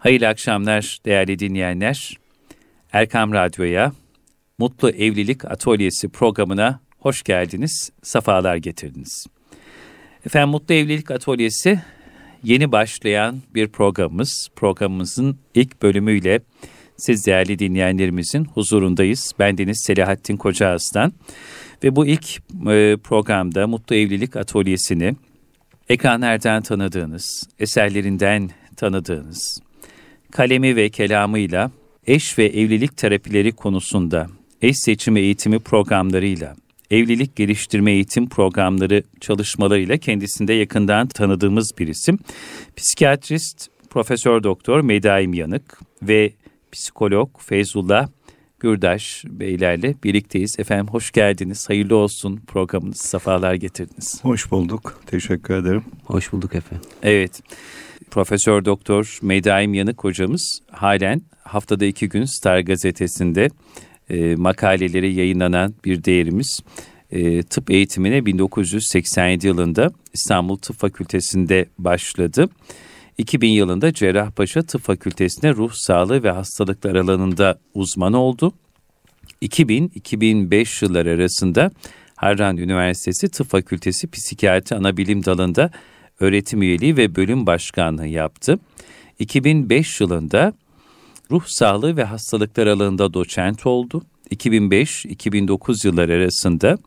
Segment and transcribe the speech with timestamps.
[0.00, 2.16] Hayırlı akşamlar değerli dinleyenler.
[2.92, 3.92] Erkam Radyo'ya
[4.58, 9.26] Mutlu Evlilik Atölyesi programına hoş geldiniz, safalar getirdiniz.
[10.26, 11.80] Efendim Mutlu Evlilik Atölyesi
[12.42, 14.48] yeni başlayan bir programımız.
[14.56, 16.40] Programımızın ilk bölümüyle
[16.96, 19.32] siz değerli dinleyenlerimizin huzurundayız.
[19.38, 21.12] Ben Deniz Selahattin Kocaaslan
[21.84, 22.36] ve bu ilk
[22.70, 25.16] e, programda Mutlu Evlilik Atölyesi'ni
[25.88, 29.60] ekranlardan tanıdığınız, eserlerinden tanıdığınız,
[30.30, 31.70] kalemi ve kelamıyla
[32.06, 34.26] eş ve evlilik terapileri konusunda
[34.62, 36.56] eş seçimi eğitimi programlarıyla,
[36.90, 42.18] evlilik geliştirme eğitim programları çalışmalarıyla kendisinde yakından tanıdığımız bir isim.
[42.76, 46.32] Psikiyatrist Profesör Doktor Medaim Yanık ve
[46.72, 48.08] psikolog Feyzullah
[48.60, 50.58] Gürdaş Beylerle birlikteyiz.
[50.58, 51.68] Efendim hoş geldiniz.
[51.68, 52.96] Hayırlı olsun programınız.
[52.96, 54.24] Safalar getirdiniz.
[54.24, 55.00] Hoş bulduk.
[55.06, 55.84] Teşekkür ederim.
[56.04, 56.88] Hoş bulduk efendim.
[57.02, 57.42] Evet.
[58.10, 63.48] Profesör Doktor Medaim Yanık hocamız halen haftada iki gün Star gazetesinde
[64.10, 66.60] e, makaleleri yayınlanan bir değerimiz.
[67.10, 72.48] E, tıp eğitimine 1987 yılında İstanbul Tıp Fakültesi'nde başladı.
[73.18, 78.52] 2000 yılında Cerrahpaşa Tıp Fakültesi'ne ruh sağlığı ve hastalıklar alanında uzman oldu.
[79.42, 81.70] 2000-2005 yılları arasında
[82.16, 85.70] Harran Üniversitesi Tıp Fakültesi Psikiyatri Anabilim Dalı'nda
[86.20, 88.58] öğretim üyeliği ve bölüm başkanlığı yaptı.
[89.18, 90.52] 2005 yılında
[91.30, 94.02] ruh sağlığı ve hastalıklar alanında doçent oldu.
[94.30, 96.78] 2005-2009 yılları arasında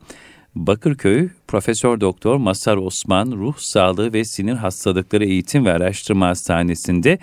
[0.56, 7.20] Bakırköy Profesör Doktor Masar Osman Ruh Sağlığı ve Sinir Hastalıkları Eğitim ve Araştırma Hastanesi'nde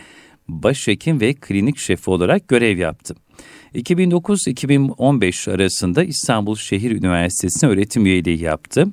[0.49, 3.15] başhekim ve klinik şefi olarak görev yaptı.
[3.75, 8.87] 2009-2015 arasında İstanbul Şehir Üniversitesi'ne öğretim üyeliği yaptı.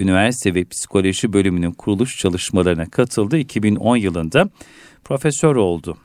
[0.00, 3.38] Üniversite ve Psikoloji bölümünün kuruluş çalışmalarına katıldı.
[3.38, 4.50] 2010 yılında
[5.04, 5.96] profesör oldu.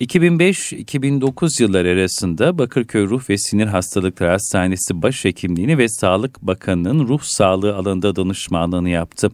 [0.00, 7.76] 2005-2009 yılları arasında Bakırköy Ruh ve Sinir Hastalıkları Hastanesi Başhekimliğini ve Sağlık Bakanlığı'nın ruh sağlığı
[7.76, 9.30] alanında danışmanlığını yaptı.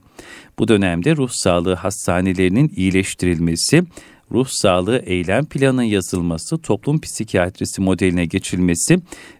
[0.59, 3.85] Bu dönemde ruh sağlığı hastanelerinin iyileştirilmesi,
[4.33, 8.99] ruh sağlığı eylem planının yazılması, toplum psikiyatrisi modeline geçilmesi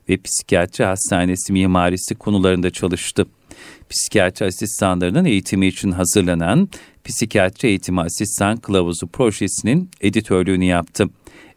[0.09, 3.27] ve psikiyatri hastanesi mimarisi konularında çalıştı.
[3.91, 6.69] Psikiyatri asistanlarının eğitimi için hazırlanan
[7.05, 11.07] Psikiyatri Eğitimi Asistan Kılavuzu projesinin editörlüğünü yaptı.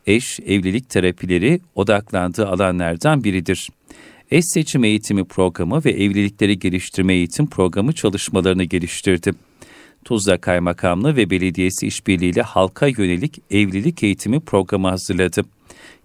[0.07, 3.69] Eş, evlilik terapileri odaklandığı alanlardan biridir.
[4.31, 9.33] Eş seçim eğitimi programı ve evlilikleri geliştirme eğitim programı çalışmalarını geliştirdi.
[10.05, 15.41] Tuzla Kaymakamlığı ve Belediyesi işbirliğiyle halka yönelik evlilik eğitimi programı hazırladı.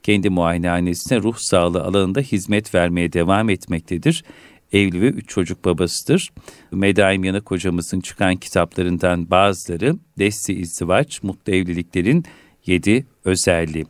[0.02, 4.24] Kendi muayenehanesine ruh sağlığı alanında hizmet vermeye devam etmektedir
[4.72, 6.30] evli ve üç çocuk babasıdır.
[6.72, 12.24] Medaim Yanık hocamızın çıkan kitaplarından bazıları Desti İzdivaç, Mutlu Evliliklerin
[12.66, 13.86] Yedi Özelliği.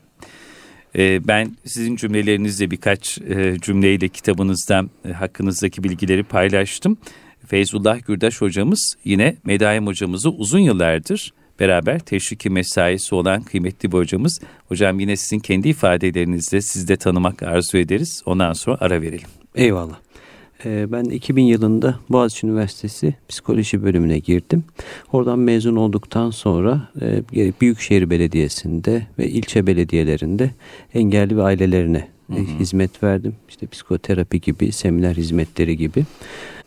[0.97, 6.99] Ee, ben sizin cümlelerinizle birkaç e, cümleyle kitabınızdan e, hakkınızdaki bilgileri paylaştım.
[7.47, 14.41] Feyzullah Gürdaş hocamız yine Medaim hocamızı uzun yıllardır beraber teşviki mesaisi olan kıymetli bir hocamız.
[14.69, 18.23] Hocam yine sizin kendi ifadelerinizle siz de tanımak arzu ederiz.
[18.27, 19.29] Ondan sonra ara verelim.
[19.55, 19.97] Eyvallah.
[20.65, 24.65] Ee, ben 2000 yılında Boğaziçi Üniversitesi Psikoloji bölümüne girdim.
[25.13, 26.89] Oradan mezun olduktan sonra
[27.37, 30.51] e, Büyükşehir Belediyesi'nde ve ilçe belediyelerinde
[30.95, 32.59] engelli ve ailelerine hı hı.
[32.59, 33.35] hizmet verdim.
[33.49, 36.05] İşte psikoterapi gibi, seminer hizmetleri gibi.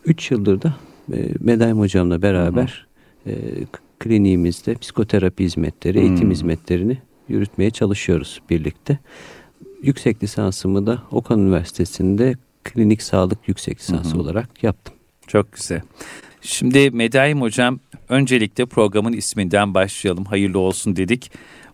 [0.05, 0.75] 3 yıldır da
[1.13, 2.87] e, Medaim Hocam'la beraber
[3.23, 3.33] hı hı.
[3.33, 3.65] E,
[3.99, 6.31] kliniğimizde psikoterapi hizmetleri, eğitim hı.
[6.31, 6.97] hizmetlerini
[7.29, 8.99] yürütmeye çalışıyoruz birlikte.
[9.83, 14.95] Yüksek lisansımı da Okan Üniversitesi'nde klinik sağlık yüksek lisansı olarak yaptım.
[15.27, 15.81] Çok güzel.
[16.41, 17.79] Şimdi Medaim Hocam
[18.09, 20.25] öncelikle programın isminden başlayalım.
[20.25, 21.31] Hayırlı olsun dedik.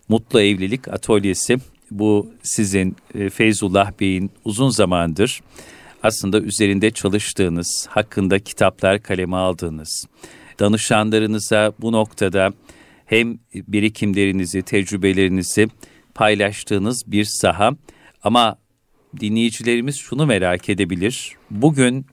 [0.08, 1.56] Mutlu Evlilik Atölyesi.
[1.90, 5.40] Bu sizin e, Feyzullah Bey'in uzun zamandır
[6.02, 10.06] aslında üzerinde çalıştığınız, hakkında kitaplar kaleme aldığınız,
[10.60, 12.52] danışanlarınıza bu noktada
[13.06, 15.68] hem birikimlerinizi, tecrübelerinizi
[16.14, 17.76] paylaştığınız bir saha
[18.22, 18.56] ama
[19.20, 21.32] dinleyicilerimiz şunu merak edebilir.
[21.50, 22.06] Bugün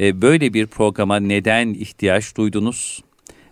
[0.00, 3.02] e, böyle bir programa neden ihtiyaç duydunuz?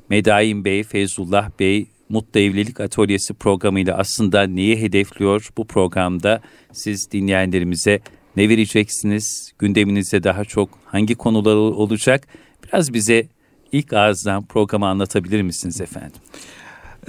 [0.09, 5.49] Medaim Bey, Feyzullah Bey, Mutlu Evlilik Atölyesi programıyla aslında neyi hedefliyor?
[5.57, 6.41] Bu programda
[6.73, 8.01] siz dinleyenlerimize
[8.37, 9.53] ne vereceksiniz?
[9.59, 12.29] Gündeminizde daha çok hangi konular olacak?
[12.65, 13.27] Biraz bize
[13.73, 16.21] ilk ağızdan programı anlatabilir misiniz efendim?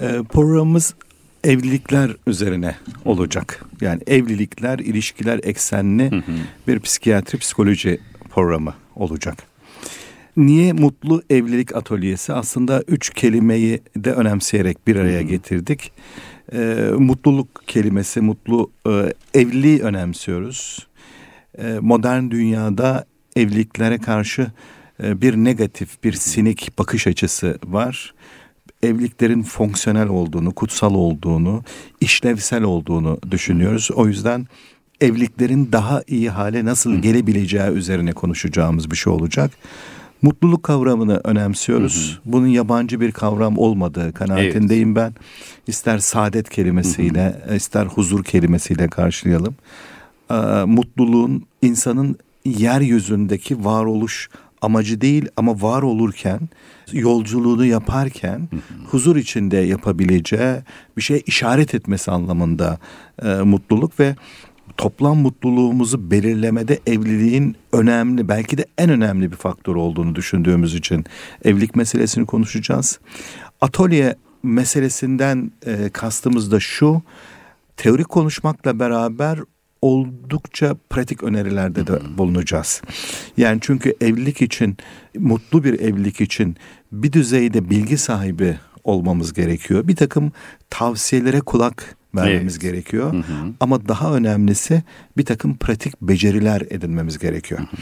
[0.02, 0.96] Ee, programımız
[1.44, 2.75] evlilikler üzerine
[3.06, 3.66] olacak.
[3.81, 6.22] Yani evlilikler, ilişkiler eksenli hı hı.
[6.68, 8.00] bir psikiyatri psikoloji
[8.30, 9.38] programı olacak.
[10.38, 12.34] Niye mutlu evlilik atölyesi?
[12.34, 15.92] Aslında üç kelimeyi de önemseyerek bir araya getirdik.
[16.54, 20.88] e, mutluluk kelimesi, mutlu e, evliliği önemsiyoruz.
[21.57, 23.06] E, modern dünyada
[23.36, 24.51] evliliklere karşı
[25.04, 28.13] e, bir negatif, bir sinik bakış açısı var.
[28.83, 31.63] Evliliklerin fonksiyonel olduğunu, kutsal olduğunu,
[32.01, 33.89] işlevsel olduğunu düşünüyoruz.
[33.95, 34.47] O yüzden
[35.01, 39.51] evliliklerin daha iyi hale nasıl gelebileceği üzerine konuşacağımız bir şey olacak.
[40.21, 42.12] Mutluluk kavramını önemsiyoruz.
[42.12, 42.33] Hı hı.
[42.33, 44.97] Bunun yabancı bir kavram olmadığı kanaatindeyim evet.
[44.97, 45.13] ben.
[45.68, 47.56] İster saadet kelimesiyle, hı hı.
[47.56, 49.56] ister huzur kelimesiyle karşılayalım.
[50.31, 54.29] Ee, mutluluğun insanın yeryüzündeki varoluş
[54.63, 56.39] amacı değil ama var olurken
[56.92, 58.60] yolculuğunu yaparken hı hı.
[58.92, 60.56] huzur içinde yapabileceği
[60.98, 62.80] bir şey işaret etmesi anlamında
[63.24, 64.15] e, mutluluk ve
[64.77, 71.06] toplam mutluluğumuzu belirlemede evliliğin önemli belki de en önemli bir faktör olduğunu düşündüğümüz için
[71.45, 73.00] evlilik meselesini konuşacağız.
[73.62, 77.01] Atölye meselesinden e, kastımız da şu
[77.77, 79.39] teorik konuşmakla beraber
[79.83, 82.81] oldukça pratik önerilerde de bulunacağız.
[83.38, 84.77] Yani çünkü evlilik için
[85.19, 86.57] mutlu bir evlilik için
[86.91, 89.88] bir düzeyde bilgi sahibi olmamız gerekiyor.
[89.88, 90.31] Bir takım
[90.69, 92.62] tavsiyelere kulak vermemiz evet.
[92.62, 93.13] gerekiyor.
[93.13, 93.53] Hı hı.
[93.59, 94.83] Ama daha önemlisi
[95.18, 97.59] bir takım pratik beceriler edinmemiz gerekiyor.
[97.59, 97.81] Hı hı.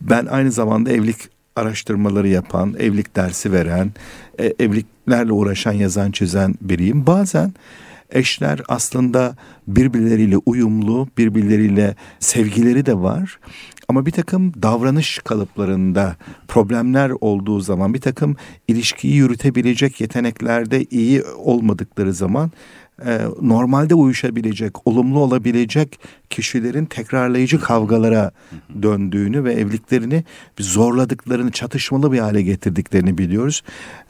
[0.00, 3.92] Ben aynı zamanda evlilik araştırmaları yapan, evlilik dersi veren,
[4.38, 7.06] e, evliliklerle uğraşan, yazan, çizen biriyim.
[7.06, 7.52] Bazen
[8.10, 9.36] eşler aslında
[9.66, 13.38] birbirleriyle uyumlu, birbirleriyle sevgileri de var.
[13.88, 16.16] Ama bir takım davranış kalıplarında
[16.48, 18.36] problemler olduğu zaman, bir takım
[18.68, 22.50] ilişkiyi yürütebilecek yeteneklerde iyi olmadıkları zaman
[23.04, 25.98] e, normalde uyuşabilecek, olumlu olabilecek
[26.30, 28.30] kişilerin tekrarlayıcı kavgalara
[28.82, 30.24] döndüğünü ve evliliklerini
[30.60, 33.62] zorladıklarını, çatışmalı bir hale getirdiklerini biliyoruz.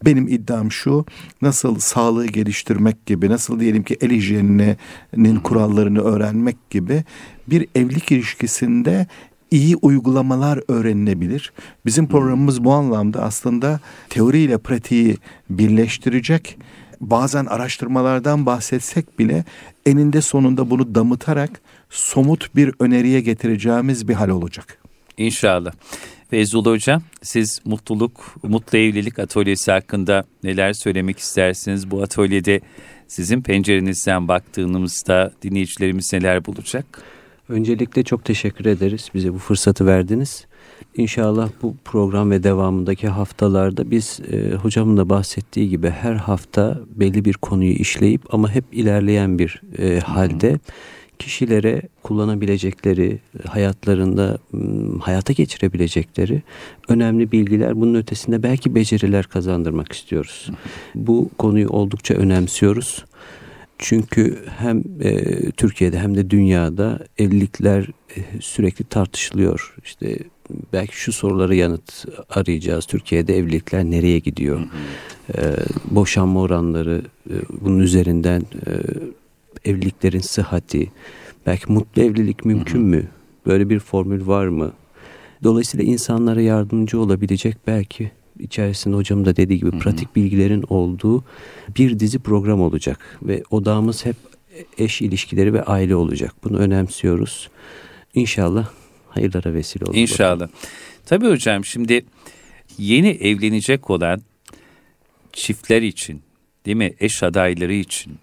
[0.05, 1.07] Benim iddiam şu,
[1.43, 7.05] nasıl sağlığı geliştirmek gibi, nasıl diyelim ki el hijyeninin kurallarını öğrenmek gibi
[7.47, 9.07] bir evlilik ilişkisinde
[9.51, 11.53] iyi uygulamalar öğrenilebilir.
[11.87, 15.17] Bizim programımız bu anlamda aslında teoriyle pratiği
[15.51, 16.59] birleştirecek
[17.01, 19.45] bazen araştırmalardan bahsetsek bile
[19.87, 21.61] eninde sonunda bunu damıtarak
[21.91, 24.79] somut bir öneriye getireceğimiz bir hal olacak.
[25.17, 25.73] İnşallah.
[26.31, 31.91] Feyzullah Hocam siz mutluluk, mutlu evlilik atölyesi hakkında neler söylemek istersiniz?
[31.91, 32.61] Bu atölyede
[33.09, 37.03] sizin pencerenizden baktığımızda dinleyicilerimiz neler bulacak?
[37.49, 40.47] Öncelikle çok teşekkür ederiz bize bu fırsatı verdiniz.
[40.97, 47.25] İnşallah bu program ve devamındaki haftalarda biz e, hocamın da bahsettiği gibi her hafta belli
[47.25, 50.59] bir konuyu işleyip ama hep ilerleyen bir e, halde
[51.19, 53.19] kişilere kullanabilecekleri,
[53.49, 54.39] hayatlarında
[55.01, 56.43] hayata geçirebilecekleri
[56.89, 60.51] önemli bilgiler, bunun ötesinde belki beceriler kazandırmak istiyoruz.
[60.95, 63.05] Bu konuyu oldukça önemsiyoruz.
[63.79, 67.87] Çünkü hem e, Türkiye'de hem de dünyada evlilikler
[68.17, 69.75] e, sürekli tartışılıyor.
[69.85, 70.19] İşte
[70.73, 72.87] belki şu soruları yanıt arayacağız.
[72.87, 74.61] Türkiye'de evlilikler nereye gidiyor?
[74.61, 75.43] Hı hı.
[75.43, 75.57] E,
[75.91, 78.73] boşanma oranları e, bunun üzerinden e,
[79.71, 80.93] evliliklerin sıhhati,
[81.47, 82.87] belki mutlu evlilik mümkün hı hı.
[82.87, 83.09] mü?
[83.47, 84.73] Böyle bir formül var mı?
[85.45, 89.81] Dolayısıyla insanlara yardımcı olabilecek belki içerisinde hocam da dediği gibi hı hı.
[89.81, 91.25] pratik bilgilerin olduğu
[91.77, 94.17] bir dizi program olacak ve odağımız hep
[94.79, 96.35] eş ilişkileri ve aile olacak.
[96.45, 97.51] Bunu önemsiyoruz.
[98.15, 98.69] İnşallah
[99.09, 99.95] hayırlara vesile olur.
[99.95, 100.49] İnşallah.
[101.07, 102.05] Tabii hocam şimdi
[102.79, 104.23] yeni evlenecek olan
[105.33, 106.23] çiftler için
[106.67, 108.19] değil mi eş adayları için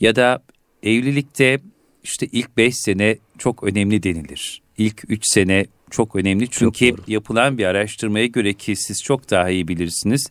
[0.00, 0.42] ya da
[0.82, 1.60] evlilikte
[2.02, 4.62] işte ilk beş sene çok önemli denilir.
[4.78, 9.50] İlk üç sene çok önemli çünkü çok yapılan bir araştırmaya göre ki siz çok daha
[9.50, 10.30] iyi bilirsiniz.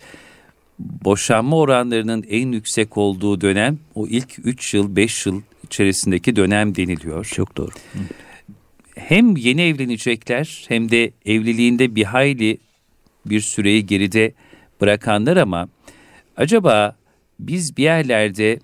[0.80, 7.26] Boşanma oranlarının en yüksek olduğu dönem o ilk 3 yıl 5 yıl içerisindeki dönem deniliyor.
[7.26, 7.72] Çok doğru.
[8.96, 12.58] Hem yeni evlenecekler hem de evliliğinde bir hayli
[13.26, 14.34] bir süreyi geride
[14.82, 15.68] bırakanlar ama
[16.38, 16.96] acaba
[17.40, 18.60] biz bir yerlerde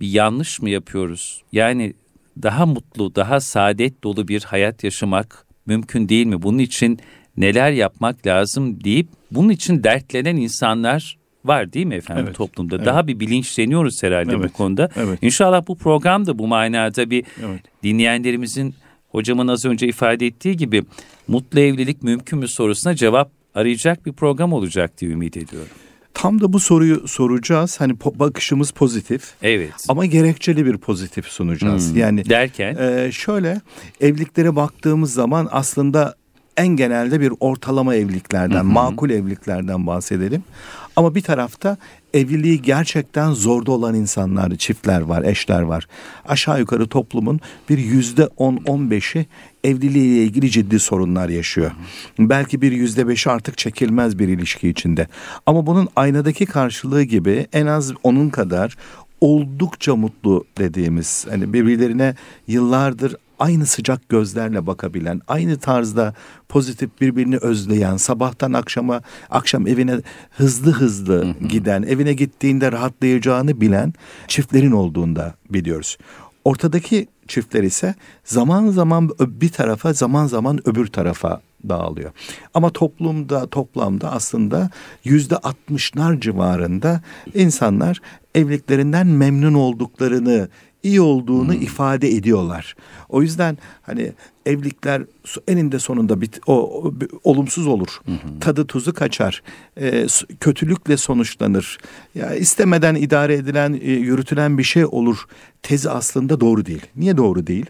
[0.00, 1.42] bir yanlış mı yapıyoruz?
[1.52, 1.94] Yani
[2.42, 6.42] daha mutlu, daha saadet dolu bir hayat yaşamak mümkün değil mi?
[6.42, 6.98] Bunun için
[7.36, 12.76] neler yapmak lazım deyip bunun için dertlenen insanlar var değil mi efendim evet, toplumda?
[12.76, 12.86] Evet.
[12.86, 14.88] Daha bir bilinçleniyoruz herhalde evet, bu konuda.
[14.96, 15.18] Evet.
[15.22, 17.60] İnşallah bu program da bu manada bir evet.
[17.82, 18.74] dinleyenlerimizin
[19.08, 20.84] hocamın az önce ifade ettiği gibi
[21.28, 25.68] mutlu evlilik mümkün mü sorusuna cevap arayacak bir program olacak diye ümit ediyorum.
[26.14, 27.80] Tam da bu soruyu soracağız.
[27.80, 29.34] Hani po- bakışımız pozitif.
[29.42, 29.72] Evet.
[29.88, 31.90] Ama gerekçeli bir pozitif sunacağız.
[31.90, 32.00] Hmm.
[32.00, 33.60] Yani derken e, şöyle
[34.00, 36.14] evliliklere baktığımız zaman aslında
[36.56, 40.44] en genelde bir ortalama evliliklerden, hı makul evliliklerden bahsedelim.
[40.96, 41.76] Ama bir tarafta
[42.14, 45.86] evliliği gerçekten zorda olan insanlar, çiftler var, eşler var.
[46.28, 49.26] Aşağı yukarı toplumun bir yüzde on, on beşi
[49.64, 51.70] evliliğiyle ilgili ciddi sorunlar yaşıyor.
[52.18, 55.08] Belki bir yüzde beşi artık çekilmez bir ilişki içinde.
[55.46, 58.76] Ama bunun aynadaki karşılığı gibi en az onun kadar
[59.20, 62.14] oldukça mutlu dediğimiz hani birbirlerine
[62.46, 66.14] yıllardır aynı sıcak gözlerle bakabilen, aynı tarzda
[66.48, 73.92] pozitif birbirini özleyen, sabahtan akşama akşam evine hızlı hızlı giden, evine gittiğinde rahatlayacağını bilen
[74.28, 75.98] çiftlerin olduğunda biliyoruz.
[76.44, 82.10] Ortadaki çiftler ise zaman zaman bir tarafa, zaman zaman öbür tarafa dağılıyor.
[82.54, 84.70] Ama toplumda toplamda aslında
[85.04, 87.00] yüzde altmışlar civarında
[87.34, 88.00] insanlar
[88.34, 90.48] evliliklerinden memnun olduklarını
[90.84, 91.62] iyi olduğunu hmm.
[91.62, 92.76] ifade ediyorlar.
[93.08, 94.12] O yüzden hani
[94.46, 95.02] evlilikler
[95.48, 98.00] eninde sonunda bit, o, o olumsuz olur.
[98.04, 98.38] Hmm.
[98.40, 99.42] Tadı tuzu kaçar.
[99.80, 100.06] E,
[100.40, 101.78] kötülükle sonuçlanır.
[102.14, 105.24] Ya istemeden idare edilen, e, yürütülen bir şey olur.
[105.62, 106.86] Tezi aslında doğru değil.
[106.96, 107.66] Niye doğru değil?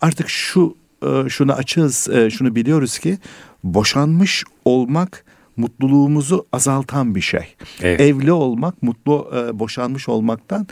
[0.00, 3.18] Artık şu e, şunu açığız, e, şunu biliyoruz ki
[3.64, 5.24] boşanmış olmak
[5.60, 7.54] mutluluğumuzu azaltan bir şey.
[7.82, 8.00] Evet.
[8.00, 10.66] Evli olmak mutlu e, boşanmış olmaktan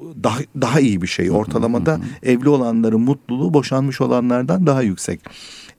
[0.00, 1.30] daha daha iyi bir şey.
[1.30, 5.20] Ortalamada evli olanların mutluluğu boşanmış olanlardan daha yüksek.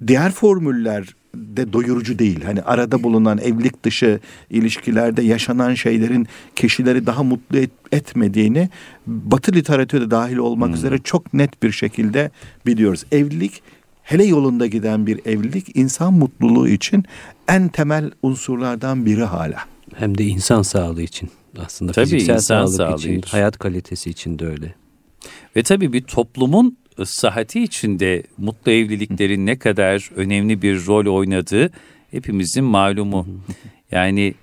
[0.08, 2.44] Diğer formüller de doyurucu değil.
[2.44, 8.70] Hani arada bulunan evlilik dışı ilişkilerde yaşanan şeylerin kişileri daha mutlu et, etmediğini
[9.08, 10.76] Batı literatürde dahil olmak hmm.
[10.76, 12.32] üzere çok net bir şekilde
[12.66, 13.06] biliyoruz.
[13.12, 13.64] Evlilik
[14.06, 17.06] hele yolunda giden bir evlilik insan mutluluğu için
[17.48, 19.58] en temel unsurlardan biri hala.
[19.96, 21.30] Hem de insan sağlığı için
[21.66, 24.76] aslında tabii fiziksel insan sağlık sağlığı için, için, hayat kalitesi için de öyle.
[25.56, 31.72] Ve tabii bir toplumun sıhhati içinde mutlu evliliklerin ne kadar önemli bir rol oynadığı
[32.12, 33.28] hepimizin malumu.
[33.92, 34.34] Yani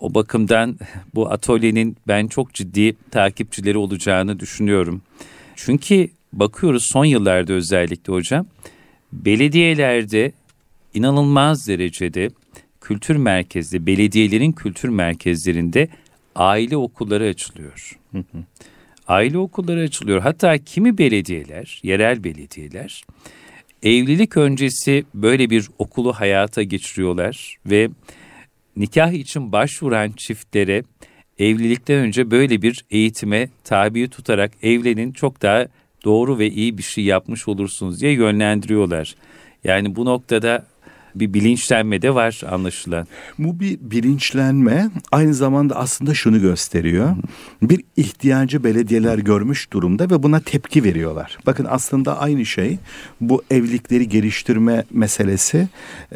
[0.00, 0.78] o bakımdan
[1.14, 5.02] bu atölyenin ben çok ciddi takipçileri olacağını düşünüyorum.
[5.56, 8.46] Çünkü bakıyoruz son yıllarda özellikle hocam
[9.24, 10.32] belediyelerde
[10.94, 12.30] inanılmaz derecede
[12.80, 15.88] kültür merkezli, belediyelerin kültür merkezlerinde
[16.34, 17.98] aile okulları açılıyor.
[19.08, 20.20] aile okulları açılıyor.
[20.20, 23.04] Hatta kimi belediyeler, yerel belediyeler
[23.84, 27.88] evlilik öncesi böyle bir okulu hayata geçiriyorlar ve
[28.76, 30.82] nikah için başvuran çiftlere
[31.38, 35.66] evlilikten önce böyle bir eğitime tabi tutarak evlenin çok daha
[36.04, 39.14] doğru ve iyi bir şey yapmış olursunuz diye yönlendiriyorlar.
[39.64, 40.66] Yani bu noktada
[41.14, 43.06] bir bilinçlenme de var anlaşılan.
[43.38, 47.16] Bu bir bilinçlenme aynı zamanda aslında şunu gösteriyor.
[47.62, 51.38] Bir ihtiyacı belediyeler görmüş durumda ve buna tepki veriyorlar.
[51.46, 52.78] Bakın aslında aynı şey
[53.20, 55.68] bu evlilikleri geliştirme meselesi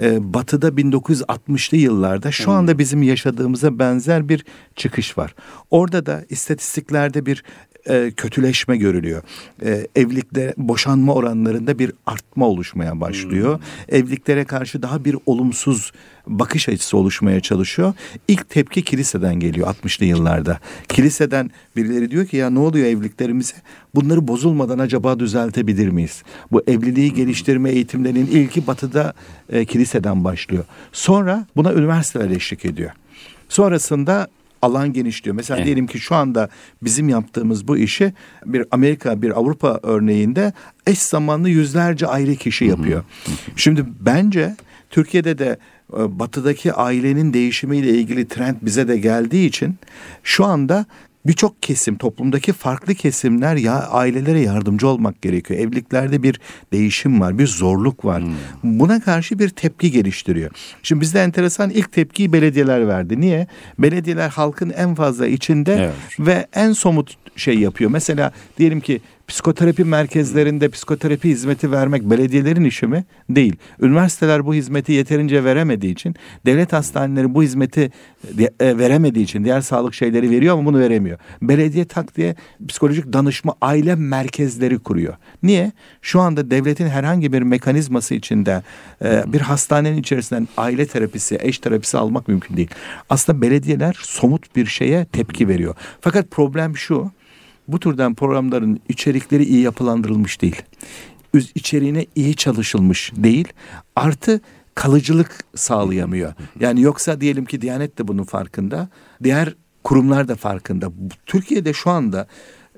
[0.02, 4.44] e, batıda 1960'lı yıllarda şu anda bizim yaşadığımıza benzer bir
[4.76, 5.34] çıkış var.
[5.70, 7.44] Orada da istatistiklerde bir
[7.86, 9.22] e, kötüleşme görülüyor.
[9.64, 13.58] E, evlilikte boşanma oranlarında bir artma oluşmaya başlıyor.
[13.58, 13.96] Hmm.
[13.96, 15.92] Evliliklere karşı daha bir olumsuz
[16.26, 17.94] bakış açısı oluşmaya çalışıyor.
[18.28, 20.58] İlk tepki kiliseden geliyor 60'lı yıllarda.
[20.88, 23.54] Kiliseden birileri diyor ki ya ne oluyor evliliklerimize?
[23.94, 26.22] Bunları bozulmadan acaba düzeltebilir miyiz?
[26.52, 29.14] Bu evliliği geliştirme eğitimlerinin ilki batıda
[29.48, 30.64] e, kiliseden başlıyor.
[30.92, 32.90] Sonra buna üniversiteler eşlik ediyor.
[33.48, 34.28] Sonrasında
[34.62, 35.36] alan genişliyor.
[35.36, 35.66] Mesela evet.
[35.66, 36.48] diyelim ki şu anda
[36.82, 38.12] bizim yaptığımız bu işi
[38.46, 40.52] bir Amerika, bir Avrupa örneğinde
[40.86, 43.04] eş zamanlı yüzlerce ayrı kişi yapıyor.
[43.56, 44.56] Şimdi bence
[44.90, 45.58] Türkiye'de de
[45.92, 49.76] e, batıdaki ailenin değişimiyle ilgili trend bize de geldiği için
[50.22, 50.86] şu anda
[51.28, 55.60] birçok kesim toplumdaki farklı kesimler ya ailelere yardımcı olmak gerekiyor.
[55.60, 56.40] Evliliklerde bir
[56.72, 58.22] değişim var, bir zorluk var.
[58.22, 58.34] Hmm.
[58.62, 60.50] Buna karşı bir tepki geliştiriyor.
[60.82, 63.20] Şimdi bizde enteresan ilk tepkiyi belediyeler verdi.
[63.20, 63.46] Niye?
[63.78, 65.94] Belediyeler halkın en fazla içinde evet.
[66.18, 67.90] ve en somut şey yapıyor.
[67.90, 73.04] Mesela diyelim ki psikoterapi merkezlerinde psikoterapi hizmeti vermek belediyelerin işi mi?
[73.30, 73.56] Değil.
[73.80, 76.14] Üniversiteler bu hizmeti yeterince veremediği için,
[76.46, 77.90] devlet hastaneleri bu hizmeti
[78.60, 81.18] e, veremediği için diğer sağlık şeyleri veriyor ama bunu veremiyor.
[81.42, 82.34] Belediye tak diye
[82.68, 85.14] psikolojik danışma aile merkezleri kuruyor.
[85.42, 85.72] Niye?
[86.02, 88.62] Şu anda devletin herhangi bir mekanizması içinde
[89.04, 92.70] e, bir hastanenin içerisinden aile terapisi, eş terapisi almak mümkün değil.
[93.10, 95.74] Aslında belediyeler somut bir şeye tepki veriyor.
[96.00, 97.10] Fakat problem şu
[97.68, 100.62] bu türden programların içerikleri iyi yapılandırılmış değil.
[101.54, 103.48] İçeriğine iyi çalışılmış değil.
[103.96, 104.40] Artı
[104.74, 106.32] kalıcılık sağlayamıyor.
[106.60, 108.88] Yani yoksa diyelim ki Diyanet de bunun farkında.
[109.22, 110.92] Diğer kurumlar da farkında.
[111.26, 112.26] Türkiye'de şu anda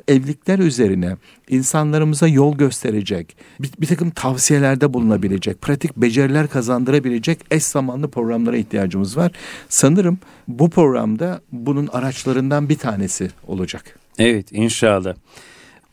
[0.09, 1.17] evlilikler üzerine
[1.49, 9.17] insanlarımıza yol gösterecek, bir, bir takım tavsiyelerde bulunabilecek, pratik beceriler kazandırabilecek eş zamanlı programlara ihtiyacımız
[9.17, 9.33] var.
[9.69, 10.19] Sanırım
[10.49, 14.00] bu programda bunun araçlarından bir tanesi olacak.
[14.19, 15.15] Evet inşallah.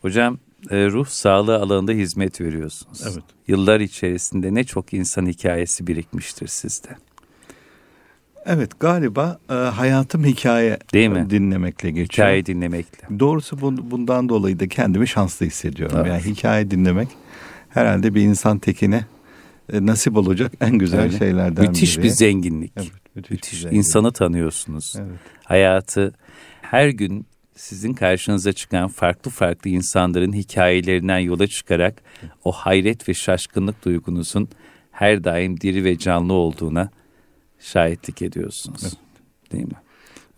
[0.02, 0.38] Hocam
[0.70, 3.02] e, ruh sağlığı alanında hizmet veriyorsunuz.
[3.02, 3.24] Evet.
[3.48, 6.88] Yıllar içerisinde ne çok insan hikayesi birikmiştir sizde.
[8.46, 11.26] Evet galiba e, hayatım hikaye Değil mi?
[11.30, 12.08] dinlemekle geçiyor.
[12.28, 13.18] Hikaye dinlemekle.
[13.20, 15.96] Doğrusu bun- bundan dolayı da kendimi şanslı hissediyorum.
[16.00, 16.08] Evet.
[16.08, 17.08] Yani hikaye dinlemek
[17.68, 19.06] herhalde bir insan tekine
[19.72, 21.18] e, nasip olacak en güzel Öyle.
[21.18, 22.04] şeylerden Müthiş biri.
[22.04, 22.72] bir zenginlik.
[22.76, 23.52] Evet, müthiş, Müthiş.
[23.52, 23.78] bir zenginlik.
[23.86, 24.94] İnsanı tanıyorsunuz.
[24.98, 25.18] Evet.
[25.44, 26.14] Hayatı
[26.62, 27.26] her gün
[27.58, 32.02] sizin karşınıza çıkan farklı farklı insanların hikayelerinden yola çıkarak
[32.44, 34.48] o hayret ve şaşkınlık duygunuzun
[34.92, 36.90] her daim diri ve canlı olduğuna
[37.58, 38.82] şahitlik ediyorsunuz.
[38.82, 38.96] Evet.
[39.52, 39.72] Değil mi?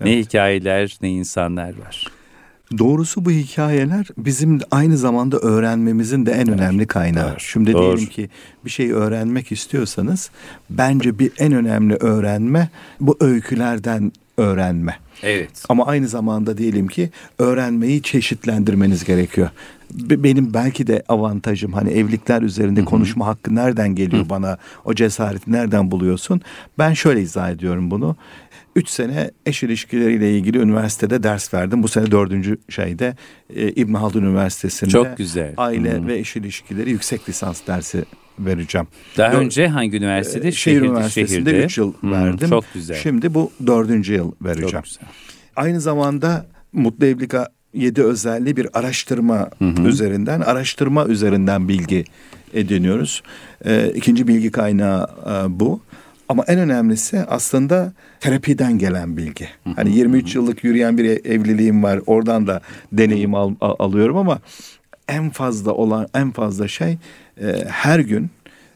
[0.01, 0.27] Ne Evet.
[0.27, 2.07] hikayeler ne insanlar var.
[2.79, 7.29] Doğrusu bu hikayeler bizim aynı zamanda öğrenmemizin de en önemli kaynağı.
[7.31, 7.41] Evet.
[7.41, 7.83] Şimdi Doğru.
[7.83, 8.31] diyelim ki
[8.65, 10.31] bir şey öğrenmek istiyorsanız
[10.71, 12.69] bence bir en önemli öğrenme
[13.01, 14.99] bu öykülerden öğrenme.
[15.23, 15.51] Evet.
[15.69, 19.51] Ama aynı zamanda diyelim ki öğrenmeyi çeşitlendirmeniz gerekiyor.
[19.95, 24.59] Be- Benim belki de avantajım hani evlilikler üzerinde konuşma hakkı nereden geliyor bana?
[24.85, 26.41] O cesareti nereden buluyorsun?
[26.79, 28.17] Ben şöyle izah ediyorum bunu.
[28.77, 31.83] Üç sene eş ilişkileriyle ilgili üniversitede ders verdim.
[31.83, 33.17] Bu sene dördüncü şeyde
[33.57, 35.55] e, İbn Haldun Üniversitesi'nde Çok güzel.
[35.57, 36.07] aile Hı.
[36.07, 38.05] ve eş ilişkileri yüksek lisans dersi
[38.39, 38.87] vereceğim.
[39.19, 40.49] Daha Dör- önce hangi üniversitede?
[40.49, 41.65] Ee, Şehir Şehirde- Üniversitesi'nde şehirde.
[41.65, 42.49] 3 yıl Hı, verdim.
[42.49, 42.97] Çok güzel.
[42.97, 44.85] Şimdi bu dördüncü yıl çok vereceğim.
[44.85, 45.09] güzel.
[45.57, 47.33] Aynı zamanda Mutlu Evlilik
[47.75, 49.51] 7 özelliği bir araştırma
[49.87, 52.05] üzerinden, araştırma üzerinden bilgi
[52.55, 53.23] ediniyoruz.
[53.65, 55.81] Ee, ikinci bilgi kaynağı e, bu.
[56.29, 59.49] Ama en önemlisi aslında terapiden gelen bilgi.
[59.77, 62.01] Hani 23 yıllık yürüyen bir evliliğim var.
[62.07, 62.61] Oradan da
[62.93, 64.41] deneyim al- al- alıyorum ama
[65.09, 66.99] en fazla olan en fazla şey
[67.41, 68.31] e, her gün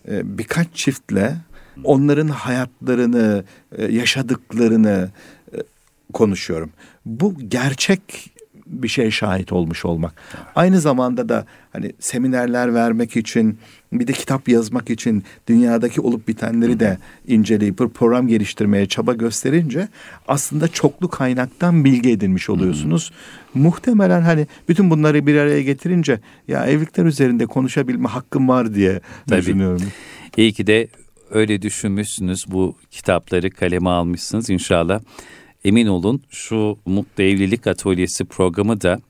[0.09, 1.37] e, birkaç çiftle
[1.85, 3.45] onların hayatlarını,
[3.79, 5.11] e, yaşadıklarını
[5.53, 5.57] e,
[6.13, 6.71] konuşuyorum.
[7.07, 8.34] Bu gerçek
[8.83, 10.15] bir şey şahit olmuş olmak.
[10.55, 13.59] Aynı zamanda da hani seminerler vermek için
[13.93, 19.89] bir de kitap yazmak için dünyadaki olup bitenleri de inceleyip bir program geliştirmeye çaba gösterince
[20.29, 23.13] aslında çoklu kaynaktan bilgi edinmiş oluyorsunuz.
[23.55, 29.41] Muhtemelen hani bütün bunları bir araya getirince ya evlilikler üzerinde konuşabilme hakkım var diye Tabii.
[29.41, 29.83] düşünüyorum.
[30.37, 30.89] İyi ki de
[31.31, 32.45] öyle düşünmüşsünüz.
[32.49, 35.01] Bu kitapları kaleme almışsınız inşallah.
[35.65, 39.01] Emin olun şu Mutlu Evlilik Atölyesi programı da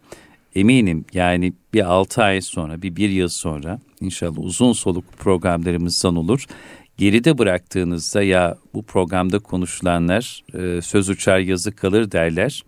[0.54, 6.44] eminim yani bir 6 ay sonra bir bir yıl sonra inşallah uzun soluk programlarımızdan olur.
[6.98, 12.64] Geride bıraktığınızda ya bu programda konuşulanlar e, söz uçar yazı kalır derler.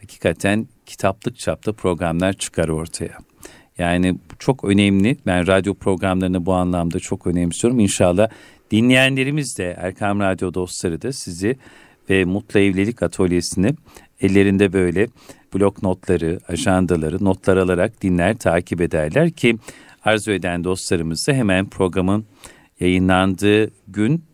[0.00, 3.18] Hakikaten kitaplık çapta programlar çıkar ortaya.
[3.78, 5.16] Yani çok önemli.
[5.26, 7.80] Ben radyo programlarını bu anlamda çok önemsiyorum.
[7.80, 8.28] İnşallah
[8.70, 11.56] dinleyenlerimiz de Erkam Radyo dostları da sizi
[12.10, 13.74] ve Mutlu Evlilik Atölyesi'ni
[14.20, 15.08] ellerinde böyle
[15.54, 19.58] blok notları, ajandaları, notlar alarak dinler, takip ederler ki
[20.04, 22.24] arzu eden dostlarımız da hemen programın
[22.80, 24.24] yayınlandığı gün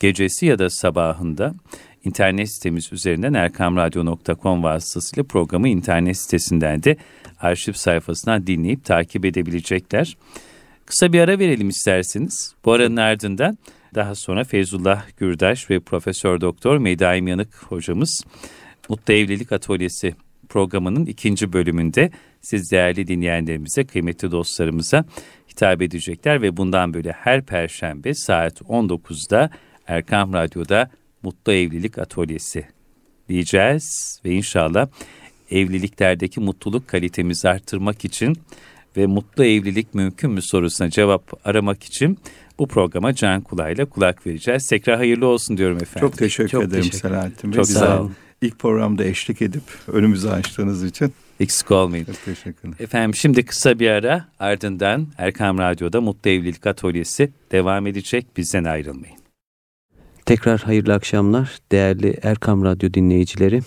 [0.00, 1.54] gecesi ya da sabahında
[2.04, 6.96] internet sitemiz üzerinden erkamradyo.com vasıtasıyla programı internet sitesinden de
[7.40, 10.16] arşiv sayfasından dinleyip takip edebilecekler.
[10.86, 12.54] Kısa bir ara verelim isterseniz.
[12.64, 13.58] Bu aranın ardından
[13.96, 18.24] daha sonra Feyzullah Gürdaş ve Profesör Doktor Medaim Yanık hocamız
[18.88, 20.14] Mutlu Evlilik Atölyesi
[20.48, 25.04] programının ikinci bölümünde siz değerli dinleyenlerimize, kıymetli dostlarımıza
[25.50, 29.50] hitap edecekler ve bundan böyle her perşembe saat 19'da
[29.86, 30.90] Erkam Radyo'da
[31.22, 32.66] Mutlu Evlilik Atölyesi
[33.28, 34.88] diyeceğiz ve inşallah
[35.50, 38.36] evliliklerdeki mutluluk kalitemizi arttırmak için
[38.96, 42.18] ve mutlu evlilik mümkün mü sorusuna cevap aramak için
[42.58, 44.66] bu programa can kulağıyla kulak vereceğiz.
[44.66, 46.08] Tekrar hayırlı olsun diyorum efendim.
[46.08, 47.56] Çok teşekkür Çok ederim teşekkür Selahattin Bey.
[47.56, 48.12] Çok sağ olun.
[48.42, 52.04] İlk programda eşlik edip önümüzü açtığınız için Eksik olmayın.
[52.04, 52.74] çok teşekkürler.
[52.80, 58.26] Efendim şimdi kısa bir ara ardından Erkam Radyo'da Mutlu Evlilik Atölyesi devam edecek.
[58.36, 59.16] Bizden ayrılmayın.
[60.26, 63.60] Tekrar hayırlı akşamlar değerli Erkam Radyo dinleyicileri.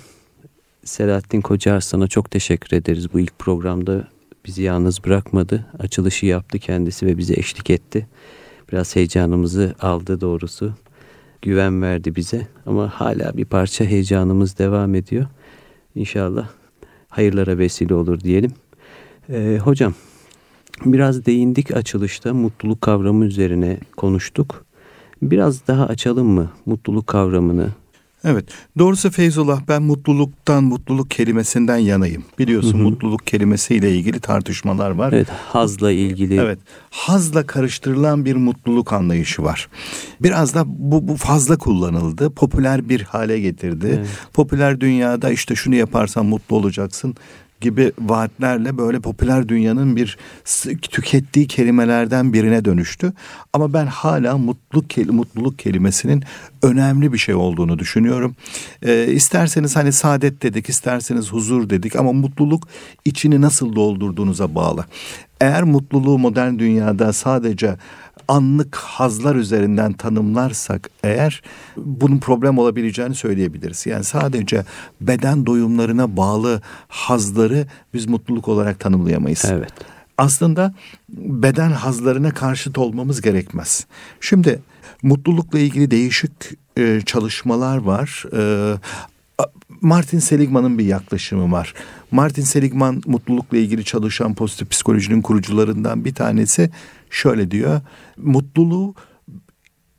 [0.83, 3.13] Selahattin Kocaarsan'a çok teşekkür ederiz.
[3.13, 4.07] Bu ilk programda
[4.45, 5.65] bizi yalnız bırakmadı.
[5.79, 8.07] Açılışı yaptı kendisi ve bize eşlik etti.
[8.71, 10.73] Biraz heyecanımızı aldı doğrusu.
[11.41, 15.25] Güven verdi bize ama hala bir parça heyecanımız devam ediyor.
[15.95, 16.49] İnşallah
[17.09, 18.51] hayırlara vesile olur diyelim.
[19.29, 19.93] Ee, hocam
[20.85, 24.65] biraz değindik açılışta mutluluk kavramı üzerine konuştuk.
[25.21, 27.69] Biraz daha açalım mı mutluluk kavramını?
[28.23, 28.45] Evet.
[28.77, 32.23] Doğrusu Feyzullah ben mutluluktan, mutluluk kelimesinden yanayım.
[32.39, 32.83] Biliyorsun Hı hı.
[32.83, 35.13] mutluluk kelimesiyle ilgili tartışmalar var.
[35.13, 36.39] Evet, hazla ilgili.
[36.39, 36.59] Evet.
[36.89, 39.69] Hazla karıştırılan bir mutluluk anlayışı var.
[40.21, 42.29] Biraz da bu, bu fazla kullanıldı.
[42.29, 43.93] Popüler bir hale getirdi.
[43.97, 44.07] Evet.
[44.33, 47.15] Popüler dünyada işte şunu yaparsan mutlu olacaksın
[47.61, 50.17] gibi vaatlerle böyle popüler dünyanın bir
[50.81, 53.13] tükettiği kelimelerden birine dönüştü.
[53.53, 56.23] Ama ben hala mutluluk mutluluk kelimesinin
[56.63, 58.35] önemli bir şey olduğunu düşünüyorum.
[58.81, 62.67] Ee, isterseniz hani saadet dedik, isterseniz huzur dedik ama mutluluk
[63.05, 64.85] içini nasıl doldurduğunuza bağlı.
[65.41, 67.75] Eğer mutluluğu modern dünyada sadece
[68.29, 71.41] anlık hazlar üzerinden tanımlarsak eğer
[71.77, 73.85] bunun problem olabileceğini söyleyebiliriz.
[73.85, 74.65] Yani sadece
[75.01, 79.45] beden doyumlarına bağlı hazları biz mutluluk olarak tanımlayamayız.
[79.47, 79.73] Evet.
[80.17, 80.73] Aslında
[81.09, 83.85] beden hazlarına karşıt olmamız gerekmez.
[84.21, 84.59] Şimdi
[85.03, 86.31] mutlulukla ilgili değişik
[86.77, 88.25] e, çalışmalar var.
[88.37, 88.73] E,
[89.81, 91.73] Martin Seligman'ın bir yaklaşımı var.
[92.11, 96.69] Martin Seligman mutlulukla ilgili çalışan pozitif psikolojinin kurucularından bir tanesi
[97.09, 97.81] şöyle diyor.
[98.17, 98.95] Mutluluğu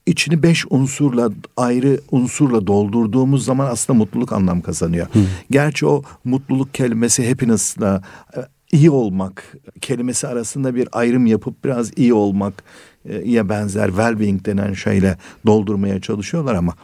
[0.07, 5.07] içini beş unsurla ayrı unsurla doldurduğumuz zaman aslında mutluluk anlam kazanıyor.
[5.51, 8.03] Gerçi o mutluluk kelimesi happiness'la
[8.37, 8.41] e,
[8.73, 12.65] iyi olmak kelimesi arasında bir ayrım yapıp biraz iyi olmak
[13.05, 16.75] e, ya benzer well-being denen şeyle doldurmaya çalışıyorlar ama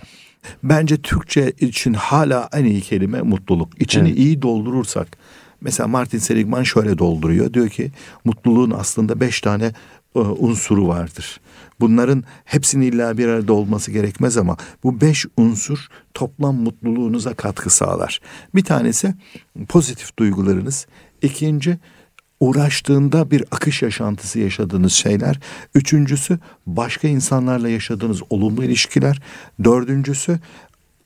[0.63, 3.83] bence Türkçe için hala en iyi kelime mutluluk.
[3.83, 4.19] İçini Evet.
[4.19, 5.09] iyi doldurursak
[5.61, 7.53] mesela Martin Seligman şöyle dolduruyor.
[7.53, 7.93] Diyor ki
[8.25, 9.73] mutluluğun aslında beş tane
[10.21, 11.41] unsuru vardır.
[11.81, 18.21] Bunların hepsinin illa bir arada olması gerekmez ama bu beş unsur toplam mutluluğunuza katkı sağlar.
[18.55, 19.15] Bir tanesi
[19.69, 20.87] pozitif duygularınız.
[21.23, 21.79] İkinci
[22.41, 25.41] uğraştığında bir akış yaşantısı yaşadığınız şeyler.
[25.75, 29.23] Üçüncüsü başka insanlarla yaşadığınız olumlu ilişkiler.
[29.65, 30.39] Dördüncüsü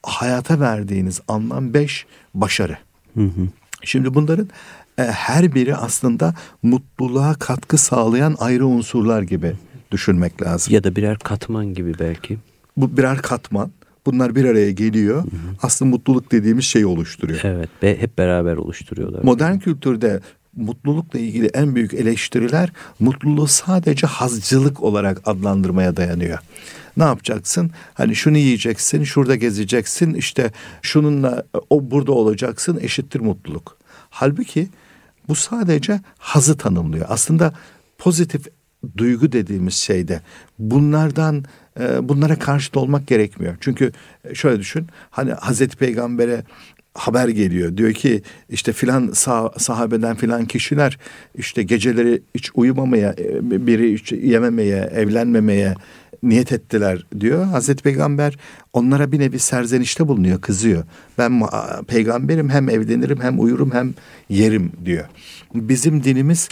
[0.03, 2.79] hayata verdiğiniz anlam beş başarı.
[3.15, 3.49] Hı hı.
[3.85, 9.53] Şimdi bunların e, her biri aslında mutluluğa katkı sağlayan ayrı unsurlar gibi
[9.91, 10.75] düşünmek lazım.
[10.75, 12.39] Ya da birer katman gibi belki.
[12.77, 13.71] Bu birer katman.
[14.07, 15.25] Bunlar bir araya geliyor.
[15.63, 17.41] Aslında mutluluk dediğimiz şeyi oluşturuyor.
[17.45, 17.69] Evet.
[17.83, 19.23] Ve hep beraber oluşturuyorlar.
[19.23, 20.21] Modern kültürde
[20.57, 26.39] mutlulukla ilgili en büyük eleştiriler mutluluğu sadece hazcılık olarak adlandırmaya dayanıyor.
[26.97, 27.71] Ne yapacaksın?
[27.95, 30.51] Hani şunu yiyeceksin, şurada gezeceksin, işte
[30.83, 33.77] şununla o burada olacaksın eşittir mutluluk.
[34.11, 34.69] Halbuki
[35.31, 37.07] bu sadece hazı tanımlıyor.
[37.09, 37.55] Aslında
[37.99, 38.47] pozitif
[38.97, 40.21] duygu dediğimiz şeyde
[40.59, 41.45] bunlardan
[41.81, 43.57] e, bunlara karşıt olmak gerekmiyor.
[43.61, 43.93] Çünkü
[44.25, 44.87] e, şöyle düşün.
[45.11, 46.45] Hani Hazreti Peygamber'e
[46.95, 47.77] haber geliyor.
[47.77, 50.99] Diyor ki işte filan sah- sahabeden filan kişiler
[51.35, 55.75] işte geceleri hiç uyumamaya, e, biri hiç yememeye, evlenmemeye
[56.23, 57.45] niyet ettiler diyor.
[57.45, 58.37] Hazreti Peygamber
[58.73, 60.85] onlara bir nevi serzenişte bulunuyor, kızıyor.
[61.19, 61.43] Ben
[61.87, 63.95] peygamberim hem evlenirim hem uyurum hem
[64.29, 65.05] yerim diyor.
[65.55, 66.49] Bizim dinimiz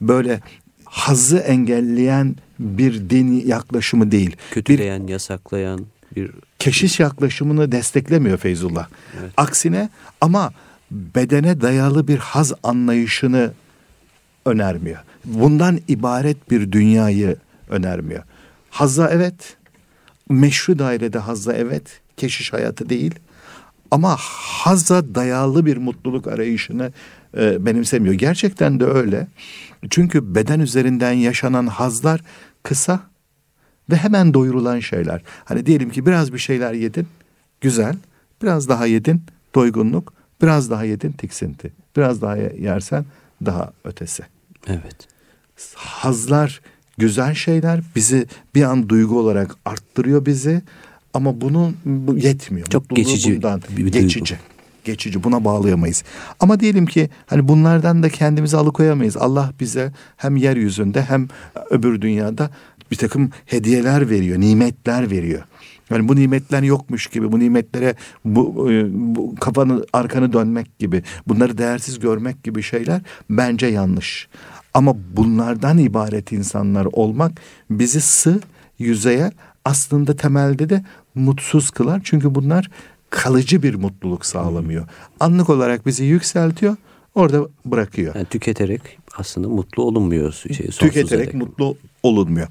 [0.00, 0.40] böyle
[0.84, 4.30] hazı engelleyen bir din yaklaşımı değil.
[4.30, 8.88] Bir Kötüleyen, yasaklayan bir keşiş yaklaşımını desteklemiyor Feyzullah.
[9.20, 9.32] Evet.
[9.36, 9.88] Aksine
[10.20, 10.52] ama
[10.90, 13.52] bedene dayalı bir haz anlayışını
[14.46, 14.98] önermiyor.
[15.24, 17.36] Bundan ibaret bir dünyayı
[17.68, 18.22] önermiyor.
[18.72, 19.56] Hazza evet,
[20.28, 23.14] meşru dairede hazza evet, keşiş hayatı değil.
[23.90, 26.92] Ama hazza dayalı bir mutluluk arayışını
[27.36, 28.14] e, benimsemiyor.
[28.14, 29.26] Gerçekten de öyle.
[29.90, 32.20] Çünkü beden üzerinden yaşanan hazlar
[32.62, 33.00] kısa
[33.90, 35.22] ve hemen doyurulan şeyler.
[35.44, 37.06] Hani diyelim ki biraz bir şeyler yedin,
[37.60, 37.96] güzel.
[38.42, 39.22] Biraz daha yedin,
[39.54, 40.12] doygunluk.
[40.42, 41.72] Biraz daha yedin, tiksinti.
[41.96, 43.04] Biraz daha yersen
[43.44, 44.22] daha ötesi.
[44.66, 45.08] evet.
[45.74, 46.60] Hazlar
[46.98, 50.62] güzel şeyler bizi bir an duygu olarak arttırıyor bizi
[51.14, 52.66] ama bunun bu yetmiyor.
[52.66, 53.90] Çok Mutluluğu geçici bundan, bir duygu.
[53.90, 54.38] geçici.
[54.84, 56.04] Geçici buna bağlayamayız.
[56.40, 59.16] Ama diyelim ki hani bunlardan da kendimizi alıkoyamayız.
[59.16, 61.28] Allah bize hem yeryüzünde hem
[61.70, 62.50] öbür dünyada
[62.90, 65.42] bir takım hediyeler veriyor, nimetler veriyor.
[65.90, 71.58] Yani bu nimetler yokmuş gibi, bu nimetlere bu, e, bu kafanı arkanı dönmek gibi, bunları
[71.58, 73.00] değersiz görmek gibi şeyler
[73.30, 74.28] bence yanlış.
[74.74, 77.32] Ama bunlardan ibaret insanlar olmak
[77.70, 78.40] bizi sığ,
[78.78, 79.32] yüzeye
[79.64, 82.00] aslında temelde de mutsuz kılar.
[82.04, 82.70] Çünkü bunlar
[83.10, 84.88] kalıcı bir mutluluk sağlamıyor.
[85.20, 86.76] Anlık olarak bizi yükseltiyor,
[87.14, 88.14] orada bırakıyor.
[88.14, 88.80] Yani tüketerek
[89.16, 90.32] aslında mutlu olunmuyor.
[90.32, 91.34] Şey, Tüketerek dek.
[91.34, 92.48] mutlu olunmuyor.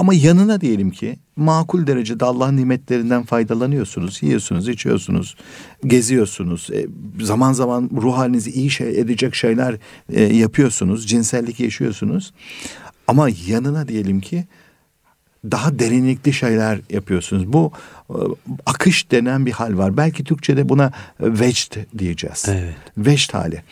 [0.00, 5.36] Ama yanına diyelim ki makul derecede Allah'ın nimetlerinden faydalanıyorsunuz, yiyorsunuz, içiyorsunuz,
[5.86, 6.68] geziyorsunuz.
[6.72, 6.86] E,
[7.20, 9.76] zaman zaman ruh halinizi iyi şey edecek şeyler
[10.12, 12.32] e, yapıyorsunuz, cinsellik yaşıyorsunuz.
[13.06, 14.44] Ama yanına diyelim ki
[15.44, 17.52] daha derinlikli şeyler yapıyorsunuz.
[17.52, 17.72] Bu
[18.10, 18.16] e,
[18.66, 19.96] akış denen bir hal var.
[19.96, 22.46] Belki Türkçe'de buna vecd diyeceğiz.
[22.48, 22.74] Evet.
[22.98, 23.62] Vecd hali.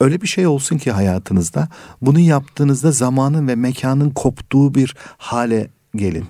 [0.00, 1.68] Öyle bir şey olsun ki hayatınızda
[2.02, 6.24] bunu yaptığınızda zamanın ve mekanın koptuğu bir hale gelin.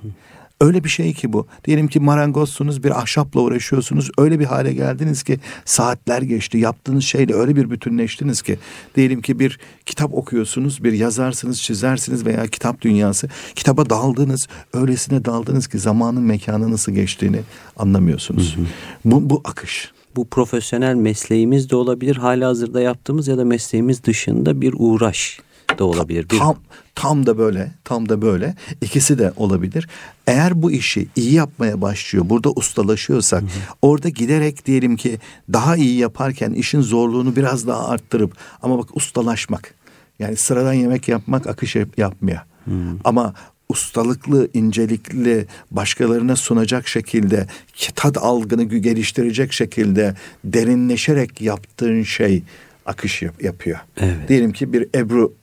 [0.61, 1.47] Öyle bir şey ki bu.
[1.65, 4.11] Diyelim ki marangozsunuz bir ahşapla uğraşıyorsunuz.
[4.19, 6.59] Öyle bir hale geldiniz ki saatler geçti.
[6.59, 8.59] Yaptığınız şeyle öyle bir bütünleştiniz ki.
[8.95, 10.85] Diyelim ki bir kitap okuyorsunuz.
[10.85, 13.29] Bir yazarsınız, çizersiniz veya kitap dünyası.
[13.55, 14.49] Kitaba daldınız.
[14.73, 17.41] Öylesine daldınız ki zamanın mekanı nasıl geçtiğini
[17.77, 18.57] anlamıyorsunuz.
[19.05, 19.93] Bu, bu akış.
[20.17, 22.17] Bu profesyonel mesleğimiz de olabilir.
[22.17, 25.41] Hala hazırda yaptığımız ya da mesleğimiz dışında bir uğraş
[25.79, 26.31] da olabilir.
[26.31, 26.39] Bir...
[26.39, 26.57] Tam
[26.95, 28.55] tam da böyle, tam da böyle.
[28.81, 29.89] İkisi de olabilir.
[30.27, 33.51] Eğer bu işi iyi yapmaya başlıyor, burada ustalaşıyorsak, hı hı.
[33.83, 35.19] orada giderek diyelim ki
[35.53, 39.75] daha iyi yaparken işin zorluğunu biraz daha arttırıp ama bak ustalaşmak.
[40.19, 42.41] Yani sıradan yemek yapmak akış yapmıyor.
[42.65, 42.73] Hı.
[43.05, 43.35] Ama
[43.69, 47.47] ustalıklı, incelikli, başkalarına sunacak şekilde,
[47.95, 52.43] tat algını geliştirecek şekilde derinleşerek yaptığın şey
[52.87, 53.79] akış yap- yapıyor.
[53.97, 54.29] Evet.
[54.29, 55.35] Diyelim ki bir Ebru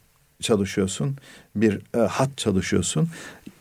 [0.43, 1.17] çalışıyorsun,
[1.55, 3.09] bir e, hat çalışıyorsun.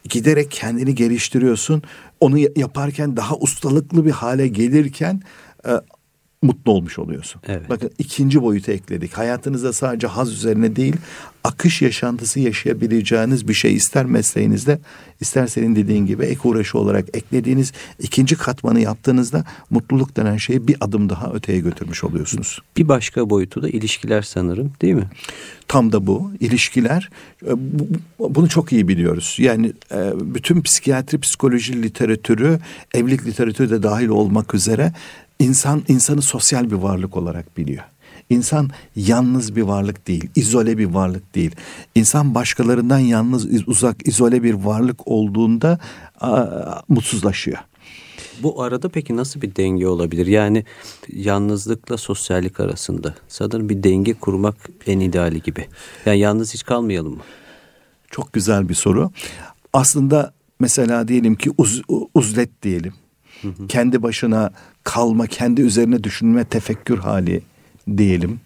[0.09, 1.83] Giderek kendini geliştiriyorsun.
[2.21, 5.23] Onu yaparken daha ustalıklı bir hale gelirken
[5.67, 5.71] e,
[6.43, 7.43] mutlu olmuş oluyorsun.
[7.47, 7.71] Evet.
[7.71, 9.13] Bakın ikinci boyutu ekledik.
[9.13, 10.97] Hayatınızda sadece haz üzerine değil,
[11.45, 14.79] akış yaşantısı yaşayabileceğiniz bir şey ister mesleğinizde,
[15.21, 20.77] ister senin dediğin gibi ek uğraşı olarak eklediğiniz ikinci katmanı yaptığınızda mutluluk denen şeyi bir
[20.81, 22.59] adım daha öteye götürmüş oluyorsunuz.
[22.77, 25.11] Bir başka boyutu da ilişkiler sanırım, değil mi?
[25.69, 26.31] Tam da bu.
[26.41, 27.11] ilişkiler.
[27.47, 27.53] E,
[28.19, 29.37] bunu çok iyi biliyoruz.
[29.39, 32.59] Yani e, bütün psikiyatri, psikoloji literatürü,
[32.95, 34.93] evlilik literatürü de dahil olmak üzere
[35.43, 37.85] İnsan insanı sosyal bir varlık olarak biliyor.
[38.31, 41.57] İnsan yalnız bir varlık değil, izole bir varlık değil.
[41.95, 45.79] İnsan başkalarından yalnız, uzak, izole bir varlık olduğunda
[46.21, 46.47] a,
[46.89, 47.59] mutsuzlaşıyor.
[48.43, 50.27] Bu arada peki nasıl bir denge olabilir?
[50.27, 50.65] Yani
[51.13, 55.67] yalnızlıkla sosyallik arasında sanırım bir denge kurmak en ideali gibi.
[56.07, 57.23] Yani yalnız hiç kalmayalım mı?
[58.11, 59.11] Çok güzel bir soru.
[59.73, 61.83] Aslında mesela diyelim ki uz,
[62.15, 62.93] uzlet diyelim.
[63.43, 63.67] Hı hı.
[63.69, 64.51] Kendi başına
[64.85, 67.43] kalma, kendi üzerine düşünme, tefekkür hali
[67.97, 68.41] diyelim.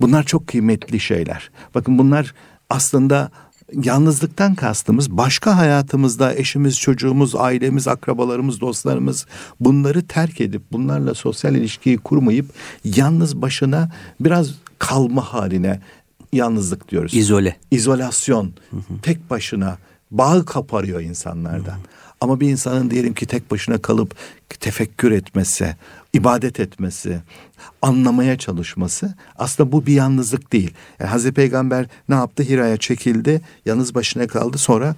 [0.00, 1.50] Bunlar çok kıymetli şeyler.
[1.74, 2.34] Bakın bunlar
[2.70, 3.30] aslında
[3.72, 9.26] yalnızlıktan kastımız başka hayatımızda eşimiz, çocuğumuz, ailemiz, akrabalarımız, dostlarımız
[9.60, 12.46] bunları terk edip bunlarla sosyal ilişkiyi kurmayıp
[12.84, 15.80] yalnız başına biraz kalma haline
[16.32, 17.14] yalnızlık diyoruz.
[17.14, 17.56] İzole.
[17.70, 18.52] İzolasyon.
[18.70, 19.00] Hı hı.
[19.02, 19.78] Tek başına
[20.10, 21.72] bağı kaparıyor insanlardan.
[21.72, 22.05] Hı hı.
[22.20, 24.14] Ama bir insanın diyelim ki tek başına kalıp
[24.60, 25.76] tefekkür etmesi,
[26.12, 27.20] ibadet etmesi,
[27.82, 30.74] anlamaya çalışması aslında bu bir yalnızlık değil.
[31.00, 32.42] Yani Hazreti Peygamber ne yaptı?
[32.42, 34.96] Hira'ya çekildi, yalnız başına kaldı sonra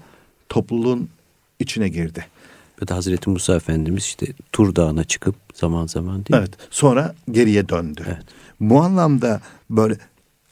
[0.48, 1.08] topluluğun
[1.58, 2.26] içine girdi.
[2.82, 6.36] Ve de Hazreti Musa Efendimiz işte Tur Dağı'na çıkıp zaman zaman değil mi?
[6.38, 6.50] Evet.
[6.70, 8.02] Sonra geriye döndü.
[8.06, 8.24] Evet.
[8.60, 9.96] Bu anlamda böyle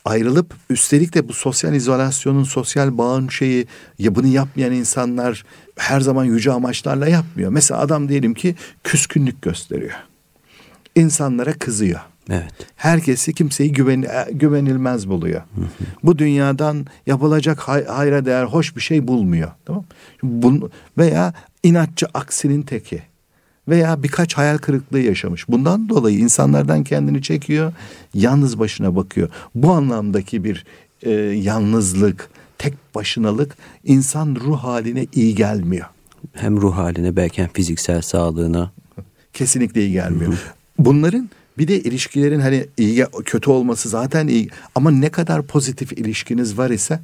[0.07, 3.67] ayrılıp üstelik de bu sosyal izolasyonun, sosyal bağın şeyi
[3.99, 5.45] ya bunu yapmayan insanlar
[5.77, 7.51] her zaman yüce amaçlarla yapmıyor.
[7.51, 9.95] Mesela adam diyelim ki küskünlük gösteriyor.
[10.95, 12.01] İnsanlara kızıyor.
[12.31, 12.53] Evet.
[12.77, 15.41] Herkesi kimseyi güven, e, güvenilmez buluyor.
[15.41, 15.85] Hı hı.
[16.03, 19.51] Bu dünyadan yapılacak hay, hayra değer hoş bir şey bulmuyor.
[19.65, 19.85] Tamam?
[20.23, 23.03] Bun, veya inatçı aksinin teki
[23.69, 25.49] veya birkaç hayal kırıklığı yaşamış.
[25.49, 27.73] Bundan dolayı insanlardan kendini çekiyor,
[28.15, 29.29] yalnız başına bakıyor.
[29.55, 30.65] Bu anlamdaki bir
[31.03, 35.87] e, yalnızlık, tek başınalık insan ruh haline iyi gelmiyor.
[36.33, 38.73] Hem ruh haline belki hem fiziksel sağlığına.
[39.33, 40.33] Kesinlikle iyi gelmiyor.
[40.79, 46.59] Bunların bir de ilişkilerin hani iyi kötü olması zaten iyi ama ne kadar pozitif ilişkiniz
[46.59, 47.01] var ise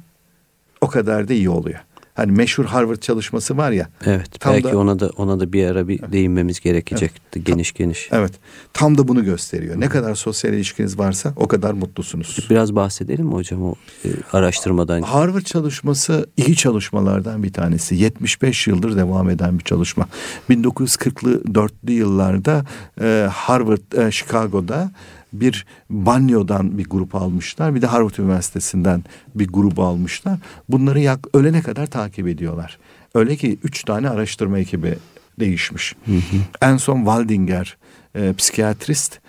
[0.81, 1.79] o kadar da iyi oluyor
[2.13, 3.89] hani meşhur Harvard çalışması var ya.
[4.05, 4.39] Evet.
[4.39, 8.09] Tam belki da, ona da ona da bir ara bir değinmemiz gerekecekti evet, geniş geniş.
[8.11, 8.31] Evet.
[8.73, 9.79] Tam da bunu gösteriyor.
[9.79, 12.47] Ne kadar sosyal ilişkiniz varsa o kadar mutlusunuz.
[12.49, 15.01] Biraz bahsedelim mi hocam o e, araştırmadan?
[15.01, 17.95] Harvard çalışması iyi çalışmalardan bir tanesi.
[17.95, 20.07] 75 yıldır devam eden bir çalışma.
[20.49, 22.65] 1940'lı 4'lü yıllarda
[23.01, 24.91] e, Harvard e, Chicago'da
[25.33, 27.75] bir banyodan bir grup almışlar.
[27.75, 29.03] Bir de Harvard Üniversitesi'nden
[29.35, 30.39] bir grup almışlar.
[30.69, 32.79] Bunları yak, ölene kadar takip ediyorlar.
[33.15, 34.95] Öyle ki üç tane araştırma ekibi
[35.39, 35.95] değişmiş.
[36.05, 36.37] Hı hı.
[36.61, 37.77] En son Waldinger
[38.15, 39.19] e, psikiyatrist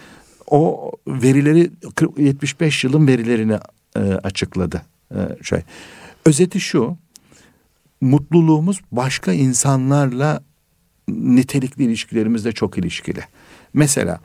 [0.47, 1.71] o verileri
[2.19, 3.59] 75 yılın verilerini
[3.97, 4.83] e, açıkladı.
[5.15, 5.61] E, şey.
[6.27, 6.97] Özeti şu.
[8.01, 10.43] Mutluluğumuz başka insanlarla
[11.09, 13.21] nitelikli ilişkilerimizde çok ilişkili.
[13.75, 14.21] Mesela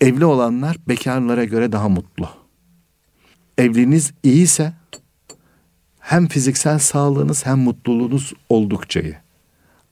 [0.00, 2.28] evli olanlar bekarlara göre daha mutlu.
[3.58, 4.72] Evliliğiniz iyiyse
[6.00, 9.16] hem fiziksel sağlığınız hem mutluluğunuz oldukça iyi.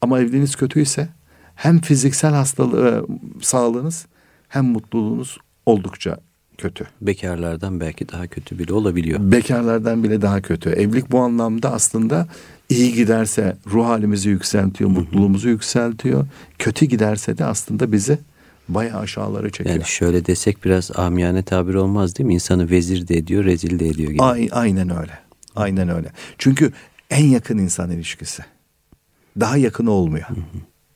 [0.00, 1.08] Ama evliliğiniz kötüyse
[1.54, 3.06] hem fiziksel hastalığı
[3.42, 4.06] sağlığınız
[4.48, 6.18] hem mutluluğunuz oldukça
[6.58, 6.86] kötü.
[7.00, 9.20] Bekarlardan belki daha kötü bile olabiliyor.
[9.22, 10.70] Bekarlardan bile daha kötü.
[10.70, 12.28] Evlilik bu anlamda aslında
[12.68, 16.26] iyi giderse ruh halimizi yükseltiyor, mutluluğumuzu yükseltiyor.
[16.58, 18.18] Kötü giderse de aslında bizi
[18.68, 19.76] bayağı aşağılara çekiyor.
[19.76, 22.34] Yani şöyle desek biraz amiyane tabir olmaz değil mi?
[22.34, 24.22] İnsanı vezir de ediyor, rezil de ediyor gibi.
[24.22, 25.18] Ay, aynen öyle.
[25.56, 26.12] Aynen öyle.
[26.38, 26.72] Çünkü
[27.10, 28.42] en yakın insan ilişkisi.
[29.40, 30.26] Daha yakın olmuyor.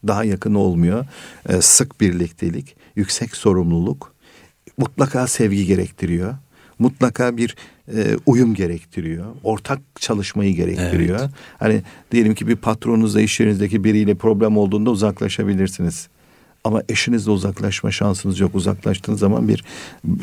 [0.06, 1.06] Daha yakın olmuyor.
[1.48, 4.14] Ee, sık birliktelik, yüksek sorumluluk
[4.78, 6.34] mutlaka sevgi gerektiriyor.
[6.78, 7.56] Mutlaka bir
[7.94, 9.26] e, uyum gerektiriyor.
[9.42, 11.20] Ortak çalışmayı gerektiriyor.
[11.20, 11.30] Evet.
[11.58, 16.08] Hani diyelim ki bir patronunuzla iş yerinizdeki biriyle problem olduğunda uzaklaşabilirsiniz.
[16.64, 18.54] Ama eşinizle uzaklaşma şansınız yok.
[18.54, 19.64] Uzaklaştığınız zaman bir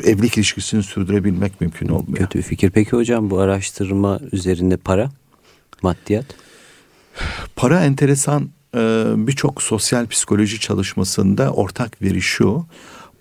[0.04, 2.18] evlilik ilişkisini sürdürebilmek mümkün olmuyor.
[2.18, 2.70] Kötü fikir.
[2.70, 5.10] Peki hocam bu araştırma üzerinde para,
[5.82, 6.26] maddiyat?
[7.56, 8.78] Para enteresan e,
[9.16, 12.66] birçok sosyal psikoloji çalışmasında ortak veri şu.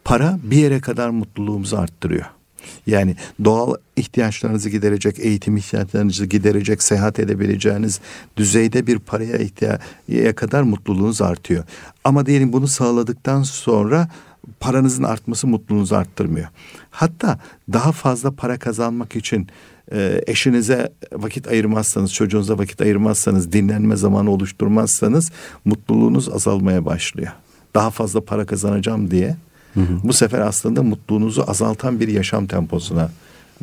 [0.03, 2.25] Para bir yere kadar mutluluğumuzu arttırıyor.
[2.87, 7.99] Yani doğal ihtiyaçlarınızı giderecek, eğitim ihtiyaçlarınızı giderecek, seyahat edebileceğiniz
[8.37, 11.63] düzeyde bir paraya ihtiyaca kadar mutluluğunuz artıyor.
[12.03, 14.07] Ama diyelim bunu sağladıktan sonra
[14.59, 16.47] paranızın artması mutluluğunuzu arttırmıyor.
[16.91, 17.39] Hatta
[17.73, 19.47] daha fazla para kazanmak için
[19.91, 25.31] e, eşinize vakit ayırmazsanız, çocuğunuza vakit ayırmazsanız, dinlenme zamanı oluşturmazsanız
[25.65, 27.31] mutluluğunuz azalmaya başlıyor.
[27.75, 29.35] Daha fazla para kazanacağım diye
[30.03, 33.09] Bu sefer aslında mutluluğunuzu azaltan bir yaşam temposuna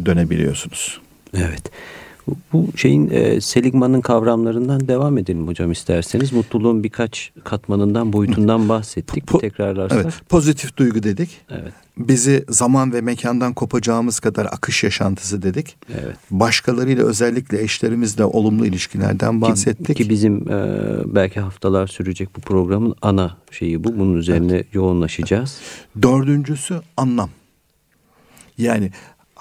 [0.05, 1.01] dönebiliyorsunuz.
[1.35, 1.71] Evet.
[2.53, 6.33] Bu şeyin e, Seligman'ın kavramlarından devam edelim hocam isterseniz.
[6.33, 9.25] Mutluluğun birkaç katmanından, boyutundan bahsettik.
[9.25, 10.03] Po- tekrarlarsak.
[10.03, 11.41] Evet, pozitif duygu dedik.
[11.51, 11.73] Evet.
[11.99, 15.77] Bizi zaman ve mekandan kopacağımız kadar akış yaşantısı dedik.
[16.03, 16.17] Evet.
[16.31, 19.87] Başkalarıyla özellikle eşlerimizle olumlu ilişkilerden bahsettik.
[19.87, 20.67] Ki, ki bizim e,
[21.07, 23.99] belki haftalar sürecek bu programın ana şeyi bu.
[23.99, 24.75] Bunun üzerine evet.
[24.75, 25.59] yoğunlaşacağız.
[26.03, 27.31] Dördüncüsü anlam.
[28.59, 28.91] Yani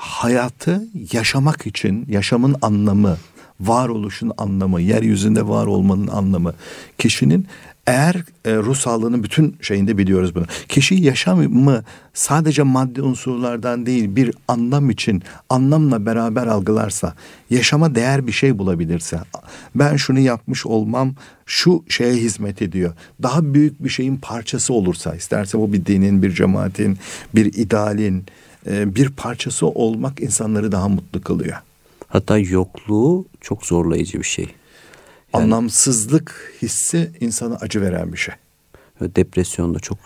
[0.01, 3.17] hayatı yaşamak için yaşamın anlamı,
[3.59, 6.53] varoluşun anlamı, yeryüzünde var olmanın anlamı
[6.97, 7.47] kişinin
[7.87, 10.45] eğer e, ruh sağlığının bütün şeyinde biliyoruz bunu.
[10.69, 11.83] Kişi yaşamı
[12.13, 17.13] sadece maddi unsurlardan değil bir anlam için anlamla beraber algılarsa,
[17.49, 19.19] yaşama değer bir şey bulabilirse,
[19.75, 22.93] ben şunu yapmış olmam şu şeye hizmet ediyor.
[23.23, 26.97] Daha büyük bir şeyin parçası olursa, isterse bu bir dinin, bir cemaatin,
[27.35, 28.25] bir idealin,
[28.67, 31.57] e, bir parçası olmak insanları daha mutlu kılıyor.
[32.07, 34.45] Hatta yokluğu çok zorlayıcı bir şey.
[35.33, 38.35] Yani, Anlamsızlık hissi insana acı veren bir şey.
[39.01, 39.97] Depresyonda çok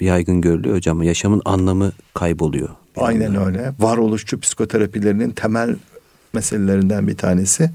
[0.00, 1.02] yaygın görülüyor hocam.
[1.02, 2.68] Yaşamın anlamı kayboluyor.
[2.96, 3.46] Aynen anda.
[3.46, 3.72] öyle.
[3.78, 5.76] Varoluşçu psikoterapilerinin temel
[6.32, 7.70] meselelerinden bir tanesi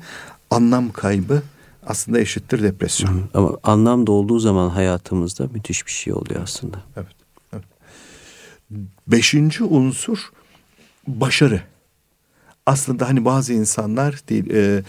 [0.50, 1.42] anlam kaybı
[1.86, 3.14] aslında eşittir depresyon.
[3.14, 6.78] Hı, ama anlam da olduğu zaman hayatımızda müthiş bir şey oluyor aslında.
[6.98, 7.21] Evet.
[9.08, 10.32] Beşinci unsur
[11.08, 11.62] başarı.
[12.66, 14.84] Aslında hani bazı insanlar değil, e,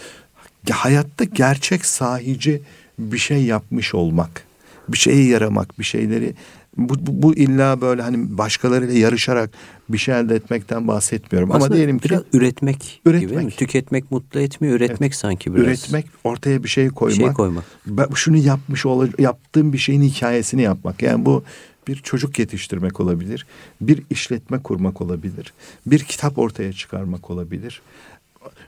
[0.71, 2.61] hayatta gerçek sahici
[2.99, 4.43] bir şey yapmış olmak,
[4.87, 6.35] bir şeye yaramak, bir şeyleri
[6.77, 9.49] bu, bu, bu illa böyle hani başkalarıyla yarışarak
[9.89, 11.51] bir şey elde etmekten bahsetmiyorum.
[11.51, 13.51] Aslında Ama diyelim ki biraz üretmek, üretmek gibi mi?
[13.51, 15.15] Tüketmek mutlu etmiyor, üretmek evet.
[15.15, 15.67] sanki biraz.
[15.67, 17.19] Üretmek, ortaya bir şey koymak.
[17.19, 17.63] Bir şey koymak.
[17.87, 21.01] Ben şunu yapmış ol, yaptığım bir şeyin hikayesini yapmak.
[21.01, 21.43] Yani bu
[21.87, 23.45] bir çocuk yetiştirmek olabilir,
[23.81, 25.53] bir işletme kurmak olabilir,
[25.85, 27.81] bir kitap ortaya çıkarmak olabilir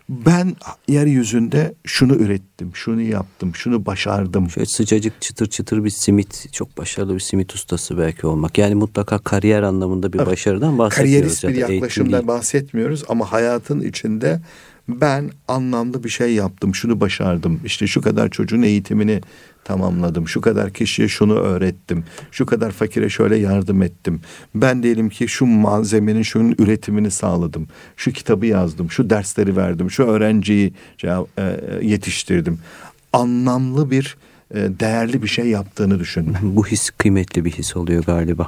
[0.10, 0.56] ben
[0.88, 4.50] yeryüzünde şunu ürettim, şunu yaptım, şunu başardım.
[4.50, 8.58] Şöyle sıcacık çıtır çıtır bir simit, çok başarılı bir simit ustası belki olmak.
[8.58, 10.28] Yani mutlaka kariyer anlamında bir evet.
[10.28, 11.40] başarıdan bahsetmiyoruz.
[11.42, 14.42] Kariyerist bir yaklaşımdan bahsetmiyoruz ama hayatın içinde
[14.88, 17.60] ben anlamlı bir şey yaptım, şunu başardım.
[17.66, 19.22] İşte şu kadar çocuğun eğitimini
[19.66, 20.28] tamamladım.
[20.28, 22.04] Şu kadar kişiye şunu öğrettim.
[22.32, 24.22] Şu kadar fakire şöyle yardım ettim.
[24.56, 27.68] Ben diyelim ki şu malzemenin şunun üretimini sağladım.
[27.98, 28.92] Şu kitabı yazdım.
[28.92, 29.92] Şu dersleri verdim.
[29.92, 30.74] Şu öğrenciyi
[31.04, 32.60] e, e, yetiştirdim.
[33.14, 34.18] Anlamlı bir
[34.52, 36.40] e, değerli bir şey yaptığını düşünme.
[36.44, 38.48] Bu his kıymetli bir his oluyor galiba.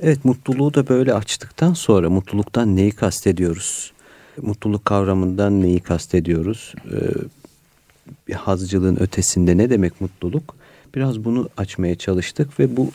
[0.00, 3.92] Evet mutluluğu da böyle açtıktan sonra mutluluktan neyi kastediyoruz?
[4.42, 6.74] Mutluluk kavramından neyi kastediyoruz?
[6.92, 6.96] Ee,
[8.28, 10.56] bir hazcılığın ötesinde ne demek mutluluk?
[10.94, 12.90] Biraz bunu açmaya çalıştık ve bu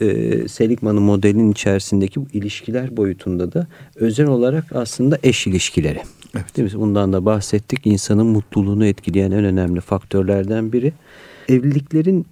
[0.00, 3.66] e, Seligman'ın modelin içerisindeki bu ilişkiler boyutunda da
[3.96, 6.02] özel olarak aslında eş ilişkileri.
[6.34, 6.56] Evet.
[6.56, 6.80] Değil mi?
[6.80, 7.86] Bundan da bahsettik.
[7.86, 10.92] İnsanın mutluluğunu etkileyen en önemli faktörlerden biri.
[11.48, 12.26] Evliliklerin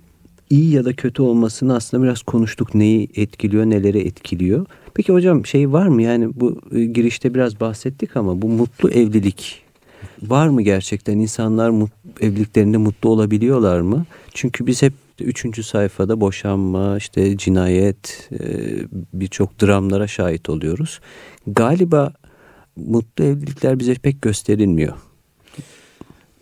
[0.50, 2.74] iyi ya da kötü olmasını aslında biraz konuştuk.
[2.74, 4.66] Neyi etkiliyor, neleri etkiliyor.
[4.94, 9.62] Peki hocam şey var mı yani bu e, girişte biraz bahsettik ama bu mutlu evlilik
[10.22, 11.90] var mı gerçekten insanlar mut,
[12.20, 14.06] evliliklerinde mutlu olabiliyorlar mı?
[14.34, 18.46] Çünkü biz hep üçüncü sayfada boşanma, işte cinayet, e,
[19.14, 21.00] birçok dramlara şahit oluyoruz.
[21.46, 22.12] Galiba
[22.76, 24.94] mutlu evlilikler bize pek gösterilmiyor.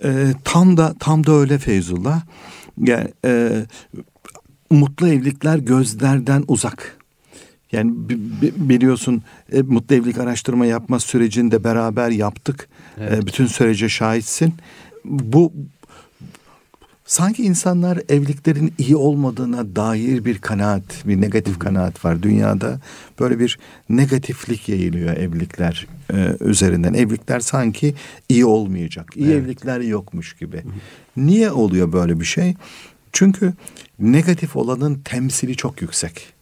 [0.05, 2.22] E, tam da tam da öyle Feyzullah.
[2.85, 3.53] Yani e,
[4.70, 6.99] mutlu evlilikler gözlerden uzak.
[7.72, 7.93] Yani
[8.57, 9.22] biliyorsun
[9.53, 12.68] e, mutlu evlilik araştırma yapma sürecinde beraber yaptık.
[13.01, 13.26] E, evet.
[13.26, 14.55] Bütün sürece şahitsin.
[15.05, 15.53] Bu
[17.07, 22.80] sanki insanlar evliliklerin iyi olmadığına dair bir kanaat, bir negatif kanaat var dünyada.
[23.20, 26.94] Böyle bir negatiflik yayılıyor evlilikler e, üzerinden.
[26.94, 27.94] Evlilikler sanki
[28.28, 29.11] iyi olmayacak.
[29.16, 29.42] İyi evet.
[29.42, 30.62] evlilikler yokmuş gibi.
[31.16, 32.55] Niye oluyor böyle bir şey?
[33.12, 33.53] Çünkü
[33.99, 36.38] negatif olanın temsili çok yüksek.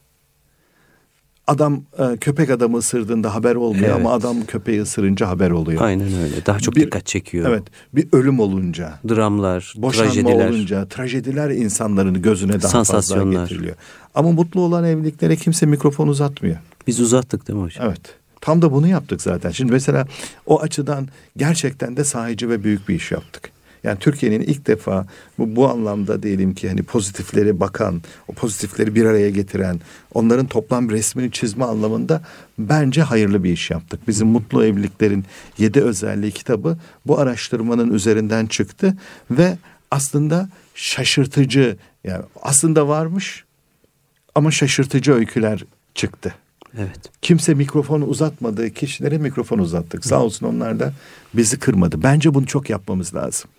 [1.46, 3.96] Adam e, köpek adamı ısırdığında haber olmuyor evet.
[3.96, 5.82] ama adam köpeği ısırınca haber oluyor.
[5.82, 6.46] Aynen öyle.
[6.46, 7.50] Daha çok bir, dikkat çekiyor.
[7.50, 7.62] Evet.
[7.92, 10.48] Bir ölüm olunca, dramlar, boşanma trajediler.
[10.48, 13.76] olunca, trajediler insanların gözüne daha fazla getiriliyor.
[14.14, 16.56] Ama mutlu olan evliliklere kimse mikrofon uzatmıyor.
[16.86, 17.86] Biz uzattık değil mi hocam?
[17.86, 18.00] Evet.
[18.40, 19.50] Tam da bunu yaptık zaten.
[19.50, 20.06] Şimdi mesela
[20.46, 23.50] o açıdan gerçekten de sahici ve büyük bir iş yaptık.
[23.86, 25.06] Yani Türkiye'nin ilk defa
[25.38, 29.80] bu, bu anlamda diyelim ki hani pozitifleri bakan, o pozitifleri bir araya getiren,
[30.14, 32.22] onların toplam resmini çizme anlamında
[32.58, 34.08] bence hayırlı bir iş yaptık.
[34.08, 35.24] Bizim Mutlu Evliliklerin
[35.58, 38.96] Yedi Özelliği kitabı bu araştırmanın üzerinden çıktı
[39.30, 39.58] ve
[39.90, 43.44] aslında şaşırtıcı yani aslında varmış
[44.34, 45.64] ama şaşırtıcı öyküler
[45.94, 46.34] çıktı.
[46.78, 47.00] Evet.
[47.22, 50.04] Kimse mikrofonu uzatmadığı kişilere mikrofon uzattık.
[50.04, 50.92] Sağ olsun onlar da
[51.34, 52.02] bizi kırmadı.
[52.02, 53.50] Bence bunu çok yapmamız lazım.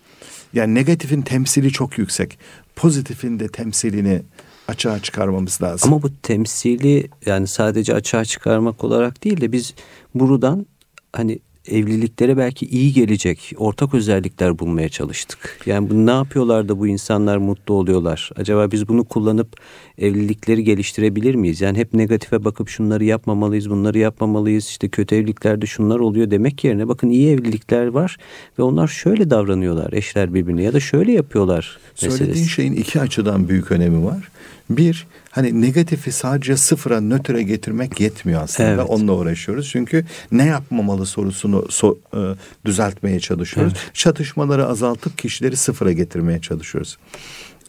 [0.52, 2.38] Yani negatifin temsili çok yüksek.
[2.76, 4.22] Pozitifin de temsilini
[4.68, 5.92] açığa çıkarmamız lazım.
[5.92, 9.74] Ama bu temsili yani sadece açığa çıkarmak olarak değil de biz
[10.14, 10.66] buradan
[11.12, 11.38] hani
[11.70, 15.60] evliliklere belki iyi gelecek ortak özellikler bulmaya çalıştık.
[15.66, 18.30] Yani bu ne yapıyorlar da bu insanlar mutlu oluyorlar?
[18.36, 19.56] Acaba biz bunu kullanıp
[19.98, 21.60] evlilikleri geliştirebilir miyiz?
[21.60, 24.66] Yani hep negatife bakıp şunları yapmamalıyız, bunları yapmamalıyız.
[24.66, 28.16] İşte kötü evliliklerde şunlar oluyor demek yerine bakın iyi evlilikler var
[28.58, 31.78] ve onlar şöyle davranıyorlar eşler birbirine ya da şöyle yapıyorlar.
[31.94, 32.50] Söylediğin meselesi.
[32.50, 34.30] şeyin iki açıdan büyük önemi var.
[34.70, 35.06] Bir,
[35.38, 38.68] hani negatifi sadece sıfıra, nötre getirmek yetmiyor aslında.
[38.68, 38.84] Evet.
[38.88, 39.68] Onunla uğraşıyoruz.
[39.68, 42.18] Çünkü ne yapmamalı sorusunu so, e,
[42.64, 43.72] düzeltmeye çalışıyoruz.
[43.76, 43.94] Evet.
[43.94, 46.98] Çatışmaları azaltıp kişileri sıfıra getirmeye çalışıyoruz.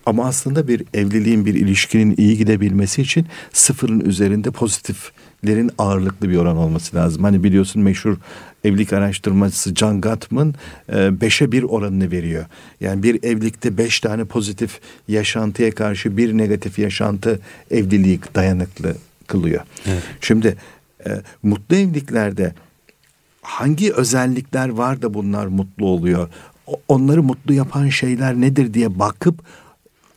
[0.05, 6.57] Ama aslında bir evliliğin, bir ilişkinin iyi gidebilmesi için sıfırın üzerinde pozitiflerin ağırlıklı bir oran
[6.57, 7.23] olması lazım.
[7.23, 8.17] Hani biliyorsun meşhur
[8.63, 10.55] evlilik araştırmacısı John Gottman
[10.93, 12.45] e, beşe bir oranını veriyor.
[12.81, 17.39] Yani bir evlilikte beş tane pozitif yaşantıya karşı bir negatif yaşantı
[17.71, 18.95] evliliği dayanıklı
[19.27, 19.61] kılıyor.
[19.85, 20.03] Evet.
[20.21, 20.57] Şimdi
[21.07, 21.09] e,
[21.43, 22.53] mutlu evliliklerde
[23.41, 26.29] hangi özellikler var da bunlar mutlu oluyor?
[26.87, 29.43] Onları mutlu yapan şeyler nedir diye bakıp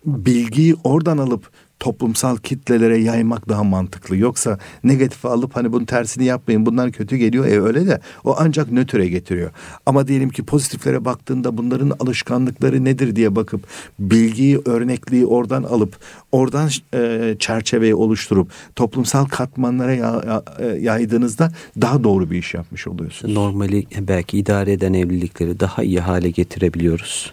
[0.05, 1.51] bilgiyi oradan alıp
[1.83, 4.17] toplumsal kitlelere yaymak daha mantıklı.
[4.17, 7.47] Yoksa negatifi alıp hani bunun tersini yapmayın bunlar kötü geliyor.
[7.47, 9.51] E öyle de o ancak nötre getiriyor.
[9.87, 13.61] Ama diyelim ki pozitiflere baktığında bunların alışkanlıkları nedir diye bakıp
[13.99, 15.97] bilgiyi, örnekliği oradan alıp
[16.33, 23.35] oradan e, çerçeveyi oluşturup toplumsal katmanlara ya, e, yaydığınızda daha doğru bir iş yapmış oluyorsunuz.
[23.35, 27.33] Normali belki idare eden evlilikleri daha iyi hale getirebiliyoruz.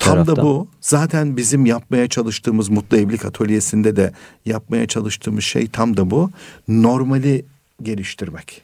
[0.00, 0.36] Tam taraftan.
[0.36, 0.68] da bu.
[0.80, 4.12] Zaten bizim yapmaya çalıştığımız Mutlu Evlilik Atölyesi'nde de
[4.46, 6.30] yapmaya çalıştığımız şey tam da bu.
[6.68, 7.44] Normali
[7.82, 8.62] geliştirmek.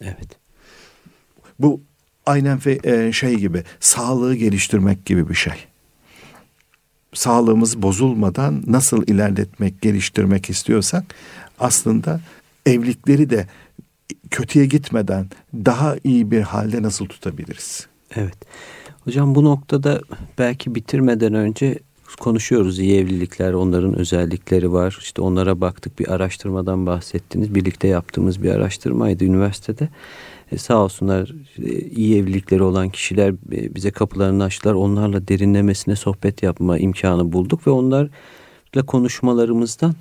[0.00, 0.28] Evet.
[1.58, 1.80] Bu
[2.26, 5.54] aynen e, şey gibi sağlığı geliştirmek gibi bir şey.
[7.14, 11.04] Sağlığımız bozulmadan nasıl ilerletmek, geliştirmek istiyorsak
[11.58, 12.20] aslında
[12.66, 13.46] evlilikleri de
[14.30, 17.86] kötüye gitmeden daha iyi bir halde nasıl tutabiliriz?
[18.16, 18.36] Evet.
[19.04, 20.00] Hocam bu noktada
[20.38, 21.78] belki bitirmeden önce
[22.20, 24.98] konuşuyoruz iyi evlilikler, onların özellikleri var.
[25.00, 27.54] İşte onlara baktık bir araştırmadan bahsettiniz.
[27.54, 29.88] Birlikte yaptığımız bir araştırmaydı üniversitede.
[30.52, 34.74] E, sağ olsunlar e, iyi evlilikleri olan kişiler e, bize kapılarını açtılar.
[34.74, 39.94] Onlarla derinlemesine sohbet yapma imkanı bulduk ve onlarla konuşmalarımızdan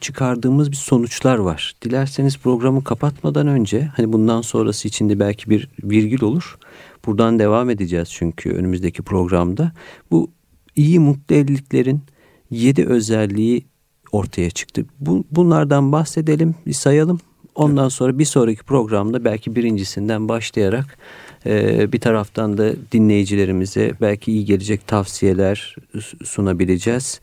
[0.00, 1.72] çıkardığımız bir sonuçlar var.
[1.82, 6.58] Dilerseniz programı kapatmadan önce hani bundan sonrası için de belki bir virgül olur.
[7.06, 9.72] Buradan devam edeceğiz çünkü önümüzdeki programda.
[10.10, 10.30] Bu
[10.76, 12.00] iyi mutlu evliliklerin
[12.50, 13.64] yedi özelliği
[14.12, 14.84] ortaya çıktı.
[15.00, 17.20] Bu, bunlardan bahsedelim, bir sayalım.
[17.54, 20.98] Ondan sonra bir sonraki programda belki birincisinden başlayarak
[21.46, 25.76] e, bir taraftan da dinleyicilerimize belki iyi gelecek tavsiyeler
[26.24, 27.20] sunabileceğiz.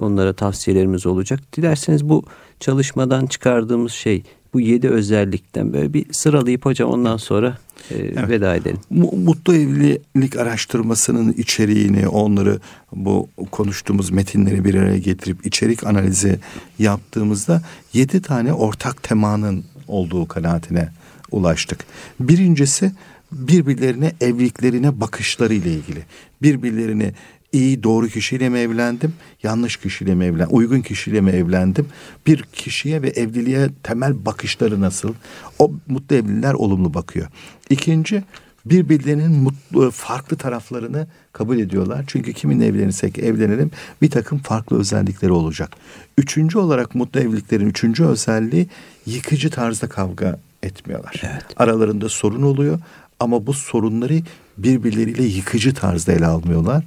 [0.00, 1.40] Onlara tavsiyelerimiz olacak.
[1.56, 2.24] Dilerseniz bu
[2.60, 4.22] çalışmadan çıkardığımız şey
[4.54, 7.58] bu yedi özellikten böyle bir sıralayıp hocam ondan sonra
[7.90, 8.28] e, evet.
[8.28, 8.78] veda edelim.
[9.24, 12.60] Mutlu evlilik araştırmasının içeriğini, onları
[12.92, 16.38] bu konuştuğumuz metinleri bir araya getirip içerik analizi
[16.78, 20.88] yaptığımızda yedi tane ortak temanın olduğu kanaatine
[21.30, 21.84] ulaştık.
[22.20, 22.92] Birincisi
[23.32, 26.04] birbirlerine evliliklerine bakışları ile ilgili.
[26.42, 27.12] Birbirlerini
[27.56, 31.86] iyi doğru kişiyle mi evlendim, yanlış kişiyle mi evlendim, uygun kişiyle mi evlendim?
[32.26, 35.14] Bir kişiye ve evliliğe temel bakışları nasıl?
[35.58, 37.26] O mutlu evliler olumlu bakıyor.
[37.70, 38.22] İkinci
[38.66, 42.04] birbirlerinin mutlu farklı taraflarını kabul ediyorlar.
[42.06, 43.70] Çünkü kiminle evlenirsek evlenelim
[44.02, 45.70] bir takım farklı özellikleri olacak.
[46.18, 48.66] Üçüncü olarak mutlu evliliklerin üçüncü özelliği
[49.06, 51.22] yıkıcı tarzda kavga etmiyorlar.
[51.22, 51.44] Evet.
[51.56, 52.78] Aralarında sorun oluyor
[53.20, 54.20] ama bu sorunları
[54.58, 56.84] birbirleriyle yıkıcı tarzda ele almıyorlar.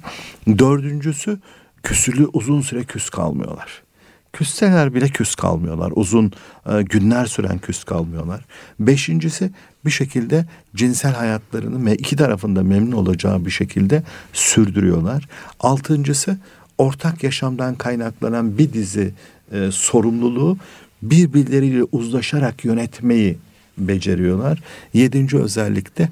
[0.58, 1.38] Dördüncüsü
[1.82, 3.82] küsülü uzun süre küs kalmıyorlar.
[4.32, 5.92] Küsseler bile küs kalmıyorlar.
[5.96, 6.32] Uzun
[6.66, 8.44] e, günler süren küs kalmıyorlar.
[8.80, 9.50] Beşincisi
[9.84, 10.46] bir şekilde
[10.76, 14.02] cinsel hayatlarını ve iki tarafında memnun olacağı bir şekilde
[14.32, 15.28] sürdürüyorlar.
[15.60, 16.38] Altıncısı
[16.78, 19.12] ortak yaşamdan kaynaklanan bir dizi
[19.52, 20.58] e, sorumluluğu
[21.02, 23.38] birbirleriyle uzlaşarak yönetmeyi
[23.78, 24.62] beceriyorlar.
[24.94, 26.08] Yedinci özellikle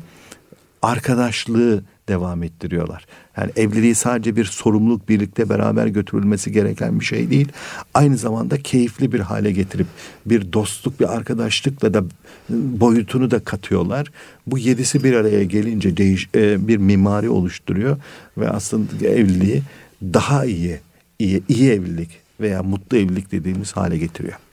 [0.83, 3.07] arkadaşlığı devam ettiriyorlar.
[3.37, 7.49] Yani evliliği sadece bir sorumluluk birlikte beraber götürülmesi gereken bir şey değil.
[7.95, 9.87] Aynı zamanda keyifli bir hale getirip
[10.27, 12.05] bir dostluk, bir arkadaşlıkla da
[12.51, 14.13] boyutunu da katıyorlar.
[14.47, 17.97] Bu yedisi bir araya gelince değiş, e, bir mimari oluşturuyor
[18.39, 19.63] ve aslında evliliği
[20.03, 20.81] daha iyi,
[21.19, 22.11] iyi, iyi evlilik
[22.41, 24.48] veya mutlu evlilik dediğimiz hale getiriyor.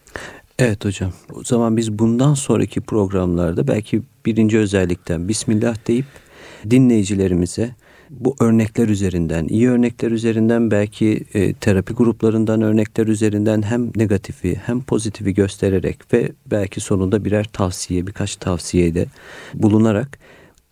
[0.60, 1.14] Evet hocam.
[1.34, 6.06] O zaman biz bundan sonraki programlarda belki birinci özellikten Bismillah deyip
[6.70, 7.76] dinleyicilerimize
[8.10, 14.82] bu örnekler üzerinden, iyi örnekler üzerinden belki e, terapi gruplarından örnekler üzerinden hem negatifi hem
[14.82, 19.06] pozitifi göstererek ve belki sonunda birer tavsiye, birkaç tavsiyede
[19.54, 20.20] bulunarak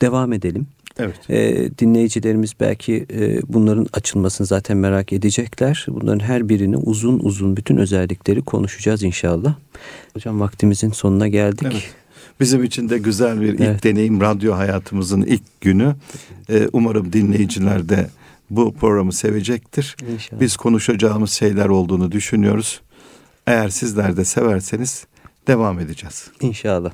[0.02, 0.68] devam edelim.
[1.00, 1.30] Evet.
[1.30, 5.86] E, dinleyicilerimiz belki e, bunların açılmasını zaten merak edecekler.
[5.90, 9.56] Bunların her birini uzun uzun bütün özellikleri konuşacağız inşallah.
[10.14, 11.68] Hocam vaktimizin sonuna geldik.
[11.72, 11.94] Evet.
[12.40, 13.76] Bizim için de güzel bir evet.
[13.76, 15.96] ilk deneyim radyo hayatımızın ilk günü.
[16.50, 18.10] Ee, umarım dinleyiciler de
[18.50, 19.96] bu programı sevecektir.
[20.14, 20.42] İnşallah.
[20.42, 22.82] Biz konuşacağımız şeyler olduğunu düşünüyoruz.
[23.48, 25.08] Eğer sizler de severseniz
[25.48, 26.28] devam edeceğiz.
[26.42, 26.92] İnşallah.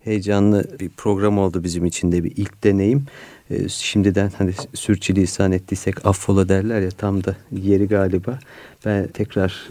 [0.00, 3.06] Heyecanlı bir program oldu bizim için de bir ilk deneyim.
[3.52, 8.38] Ee, şimdiden hani sürçülisan ettiysek affola derler ya tam da yeri galiba.
[8.84, 9.68] Ben tekrar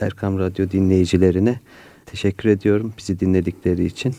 [0.00, 1.60] Erkam Radyo dinleyicilerine
[2.06, 4.14] teşekkür ediyorum bizi dinledikleri için.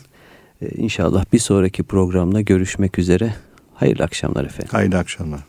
[0.62, 3.34] Ee, inşallah bir sonraki programda görüşmek üzere.
[3.74, 4.68] Hayırlı akşamlar efendim.
[4.72, 5.40] Hayırlı akşamlar.